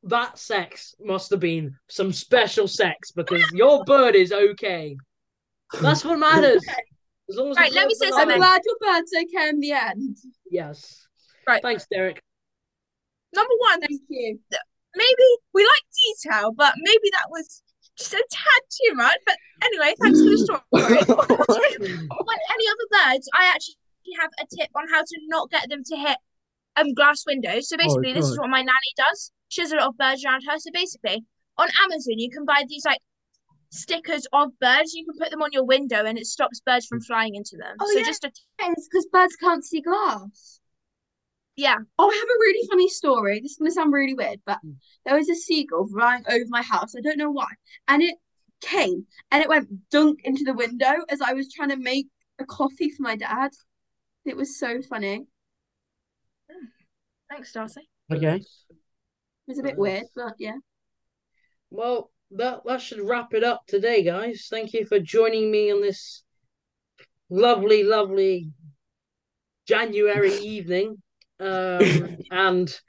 that 0.03 0.37
sex 0.37 0.95
must 0.99 1.31
have 1.31 1.39
been 1.39 1.75
some 1.87 2.11
special 2.11 2.67
sex 2.67 3.11
because 3.11 3.43
your 3.53 3.83
bird 3.85 4.15
is 4.15 4.31
okay. 4.31 4.95
That's 5.81 6.03
what 6.05 6.19
matters. 6.19 6.63
As 7.29 7.35
long 7.35 7.51
as 7.51 7.57
Right, 7.57 7.71
let 7.73 7.87
me 7.87 7.95
say 7.95 8.09
alive. 8.09 8.27
I'm 8.29 8.37
glad 8.37 8.61
your 8.65 8.77
bird's 8.79 9.11
okay 9.13 9.49
in 9.49 9.59
the 9.59 9.71
end. 9.71 10.17
Yes. 10.49 11.07
Right. 11.47 11.61
Thanks, 11.61 11.85
Derek. 11.91 12.21
Number 13.35 13.53
one, 13.59 13.81
Thank 13.81 14.01
you. 14.09 14.39
maybe 14.95 15.23
we 15.53 15.63
like 15.63 16.23
detail, 16.23 16.51
but 16.51 16.73
maybe 16.77 17.09
that 17.11 17.27
was 17.29 17.61
just 17.99 18.13
a 18.13 18.25
tad 18.31 18.61
too 18.69 18.95
much. 18.95 19.17
But 19.25 19.35
anyway, 19.61 19.93
thanks 20.01 20.19
for 20.19 20.29
the 20.29 20.37
story. 20.45 21.99
Like 22.29 22.41
any 22.53 22.65
other 22.67 22.87
birds, 22.91 23.29
I 23.33 23.45
actually 23.53 23.75
have 24.19 24.31
a 24.39 24.45
tip 24.55 24.69
on 24.75 24.87
how 24.91 25.01
to 25.01 25.15
not 25.27 25.49
get 25.51 25.69
them 25.69 25.83
to 25.85 25.95
hit 25.95 26.17
um 26.77 26.93
glass 26.93 27.23
windows. 27.27 27.69
So 27.69 27.77
basically, 27.77 28.13
this 28.13 28.25
is 28.25 28.39
what 28.39 28.49
my 28.49 28.61
nanny 28.61 28.93
does. 28.97 29.31
She 29.49 29.61
has 29.61 29.71
a 29.71 29.75
lot 29.75 29.87
of 29.87 29.97
birds 29.97 30.23
around 30.25 30.43
her. 30.47 30.57
So 30.57 30.71
basically, 30.73 31.23
on 31.57 31.67
Amazon, 31.83 32.17
you 32.17 32.29
can 32.29 32.45
buy 32.45 32.63
these 32.67 32.85
like 32.85 32.99
stickers 33.71 34.25
of 34.33 34.49
birds. 34.59 34.93
You 34.93 35.05
can 35.05 35.15
put 35.17 35.31
them 35.31 35.41
on 35.41 35.51
your 35.51 35.65
window, 35.65 36.05
and 36.05 36.17
it 36.17 36.25
stops 36.25 36.61
birds 36.65 36.85
from 36.85 37.01
flying 37.01 37.35
into 37.35 37.57
them. 37.57 37.75
Oh, 37.79 37.87
so 37.91 37.99
yeah. 37.99 38.05
just 38.05 38.23
a 38.23 38.31
It's 38.59 38.87
because 38.87 39.07
birds 39.11 39.35
can't 39.35 39.63
see 39.63 39.81
glass. 39.81 40.58
Yeah. 41.59 41.75
Oh, 41.97 42.09
I 42.09 42.13
have 42.13 42.23
a 42.23 42.39
really 42.39 42.67
funny 42.67 42.89
story. 42.89 43.39
This 43.41 43.51
is 43.51 43.57
gonna 43.57 43.71
sound 43.71 43.91
really 43.91 44.13
weird, 44.13 44.39
but 44.45 44.59
mm. 44.65 44.75
there 45.05 45.17
was 45.17 45.29
a 45.29 45.35
seagull 45.35 45.87
flying 45.87 46.23
over 46.29 46.45
my 46.47 46.61
house. 46.61 46.95
I 46.95 47.01
don't 47.01 47.17
know 47.17 47.31
why. 47.31 47.47
And 47.87 48.01
it 48.01 48.15
came 48.61 49.05
and 49.31 49.43
it 49.43 49.49
went 49.49 49.89
dunk 49.89 50.21
into 50.23 50.43
the 50.43 50.53
window 50.53 50.93
as 51.09 51.21
I 51.21 51.33
was 51.33 51.51
trying 51.51 51.69
to 51.69 51.77
make 51.77 52.07
a 52.39 52.45
coffee 52.45 52.89
for 52.89 53.03
my 53.03 53.15
dad. 53.15 53.51
It 54.25 54.37
was 54.37 54.57
so 54.57 54.81
funny. 54.81 55.25
Mm. 56.49 56.67
Thanks, 57.29 57.51
Darcy. 57.51 57.89
Okay. 58.11 58.35
It 58.35 58.45
was 59.47 59.59
a 59.59 59.63
bit 59.63 59.77
weird, 59.77 60.05
but 60.15 60.33
yeah. 60.39 60.57
Well, 61.69 62.11
that 62.31 62.61
that 62.65 62.81
should 62.81 63.01
wrap 63.01 63.33
it 63.33 63.43
up 63.43 63.63
today, 63.67 64.03
guys. 64.03 64.47
Thank 64.49 64.73
you 64.73 64.85
for 64.85 64.99
joining 64.99 65.51
me 65.51 65.71
on 65.71 65.81
this 65.81 66.23
lovely, 67.29 67.83
lovely 67.83 68.51
January 69.67 70.33
evening. 70.35 71.01
Um, 71.39 72.17
and 72.31 72.79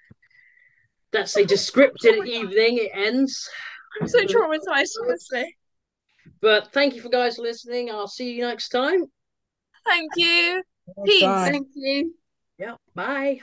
that's 1.13 1.37
a 1.37 1.45
descriptive 1.45 2.27
evening. 2.27 2.79
It 2.79 2.91
ends. 2.93 3.49
I'm 4.01 4.09
so 4.09 4.21
traumatized, 4.25 4.93
honestly. 5.03 5.57
But 6.41 6.73
thank 6.73 6.95
you 6.95 7.03
for 7.03 7.09
guys 7.09 7.39
listening. 7.39 7.91
I'll 7.91 8.09
see 8.09 8.33
you 8.33 8.47
next 8.47 8.69
time. 8.71 9.07
Thank 9.85 10.11
you. 10.17 10.63
Peace. 11.05 11.23
Bye. 11.23 11.51
Thank 11.51 11.69
you. 11.75 12.15
Yeah. 12.59 12.77
Bye. 12.95 13.41